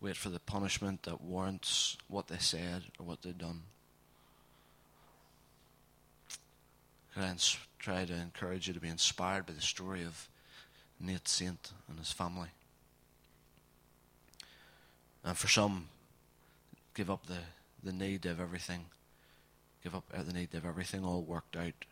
wait 0.00 0.16
for 0.16 0.28
the 0.28 0.40
punishment 0.40 1.02
that 1.04 1.20
warrants 1.20 1.96
what 2.08 2.28
they 2.28 2.38
said 2.38 2.82
or 2.98 3.06
what 3.06 3.22
they've 3.22 3.36
done. 3.36 3.62
I 7.18 7.34
try 7.78 8.04
to 8.04 8.14
encourage 8.14 8.68
you 8.68 8.74
to 8.74 8.80
be 8.80 8.88
inspired 8.88 9.46
by 9.46 9.54
the 9.54 9.60
story 9.62 10.02
of 10.02 10.28
Nate 11.00 11.26
Saint 11.26 11.72
and 11.88 11.98
his 11.98 12.12
family. 12.12 12.48
And 15.24 15.36
for 15.36 15.48
some, 15.48 15.88
give 16.94 17.10
up 17.10 17.26
the, 17.26 17.38
the 17.82 17.92
need 17.92 18.26
of 18.26 18.38
everything, 18.38 18.86
give 19.82 19.94
up 19.94 20.04
uh, 20.14 20.22
the 20.22 20.32
need 20.32 20.54
of 20.54 20.66
everything 20.66 21.04
all 21.04 21.22
worked 21.22 21.56
out 21.56 21.86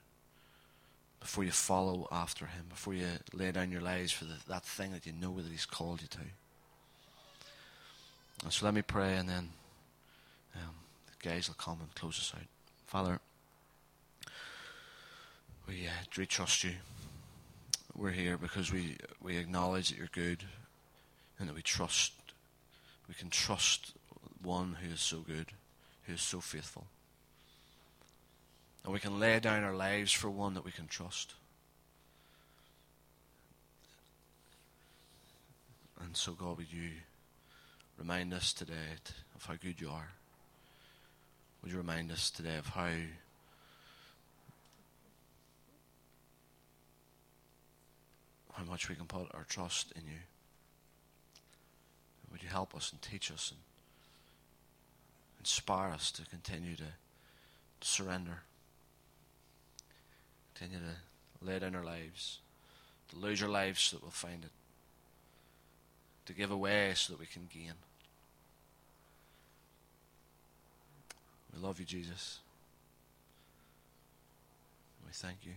before 1.21 1.43
you 1.43 1.51
follow 1.51 2.07
after 2.13 2.47
Him, 2.47 2.67
before 2.69 2.93
you 2.93 3.07
lay 3.33 3.51
down 3.51 3.73
your 3.73 3.81
lives 3.81 4.13
for 4.13 4.27
the, 4.27 4.35
that 4.47 4.63
thing 4.63 4.93
that 4.93 5.07
you 5.07 5.13
know 5.13 5.35
that 5.41 5.51
He's 5.51 5.65
called 5.65 6.03
you 6.03 6.09
to. 6.09 6.19
And 8.45 8.53
so 8.53 8.67
let 8.67 8.75
me 8.75 8.83
pray, 8.83 9.17
and 9.17 9.27
then 9.27 9.49
um, 10.55 10.75
the 11.07 11.29
guys 11.29 11.49
will 11.49 11.55
come 11.55 11.79
and 11.81 11.95
close 11.95 12.19
us 12.19 12.33
out. 12.37 12.47
Father, 12.87 13.19
we, 15.67 15.87
uh, 15.87 16.05
we 16.19 16.27
trust 16.27 16.63
you. 16.63 16.73
We're 17.97 18.11
here 18.11 18.37
because 18.37 18.71
we, 18.71 18.99
we 19.23 19.39
acknowledge 19.39 19.89
that 19.89 19.99
you're 19.99 20.09
good 20.13 20.45
and 21.39 21.49
that 21.49 21.55
we 21.55 21.63
trust, 21.63 22.13
we 23.09 23.15
can 23.15 23.31
trust 23.31 23.95
one 24.43 24.77
who 24.83 24.93
is 24.93 25.01
so 25.01 25.21
good, 25.21 25.47
who 26.07 26.13
is 26.13 26.21
so 26.21 26.41
faithful. 26.41 26.85
And 28.85 28.93
we 28.93 29.01
can 29.01 29.19
lay 29.19 29.41
down 29.41 29.65
our 29.65 29.75
lives 29.75 30.13
for 30.13 30.29
one 30.29 30.53
that 30.53 30.67
we 30.67 30.71
can 30.71 30.87
trust. 30.87 31.33
And 36.03 36.15
so, 36.15 36.33
God, 36.33 36.59
with 36.59 36.71
you 36.71 36.91
remind 37.99 38.35
us 38.35 38.53
today 38.53 38.99
of 39.35 39.45
how 39.45 39.55
good 39.55 39.81
you 39.81 39.91
are? 39.91 40.11
Would 41.63 41.73
you 41.73 41.79
remind 41.79 42.11
us 42.11 42.31
today 42.31 42.57
of 42.57 42.67
how 42.67 42.91
how 48.53 48.65
much 48.65 48.89
we 48.89 48.95
can 48.95 49.07
put 49.07 49.35
our 49.35 49.45
trust 49.49 49.93
in 49.97 50.03
you? 50.03 50.21
Would 52.31 52.43
you 52.43 52.49
help 52.49 52.75
us 52.75 52.93
and 52.93 53.01
teach 53.01 53.31
us 53.31 53.51
and 53.51 53.61
inspire 55.41 55.91
us 55.91 56.11
to 56.13 56.27
continue 56.27 56.75
to, 56.77 56.83
to 57.81 57.87
surrender, 57.87 58.43
continue 60.55 60.79
to 60.79 61.47
lay 61.47 61.59
down 61.59 61.75
our 61.75 61.85
lives, 61.85 62.39
to 63.11 63.17
lose 63.17 63.43
our 63.43 63.49
lives 63.49 63.81
so 63.83 63.97
that 63.97 64.03
we'll 64.03 64.11
find 64.11 64.45
it, 64.45 64.51
to 66.27 66.33
give 66.33 66.51
away 66.51 66.93
so 66.95 67.13
that 67.13 67.21
we 67.21 67.27
can 67.27 67.49
gain. 67.53 67.75
We 71.53 71.61
love 71.61 71.79
you, 71.79 71.87
Jesus. 71.87 72.41
We 75.07 75.13
thank 75.13 75.39
you. 75.45 75.53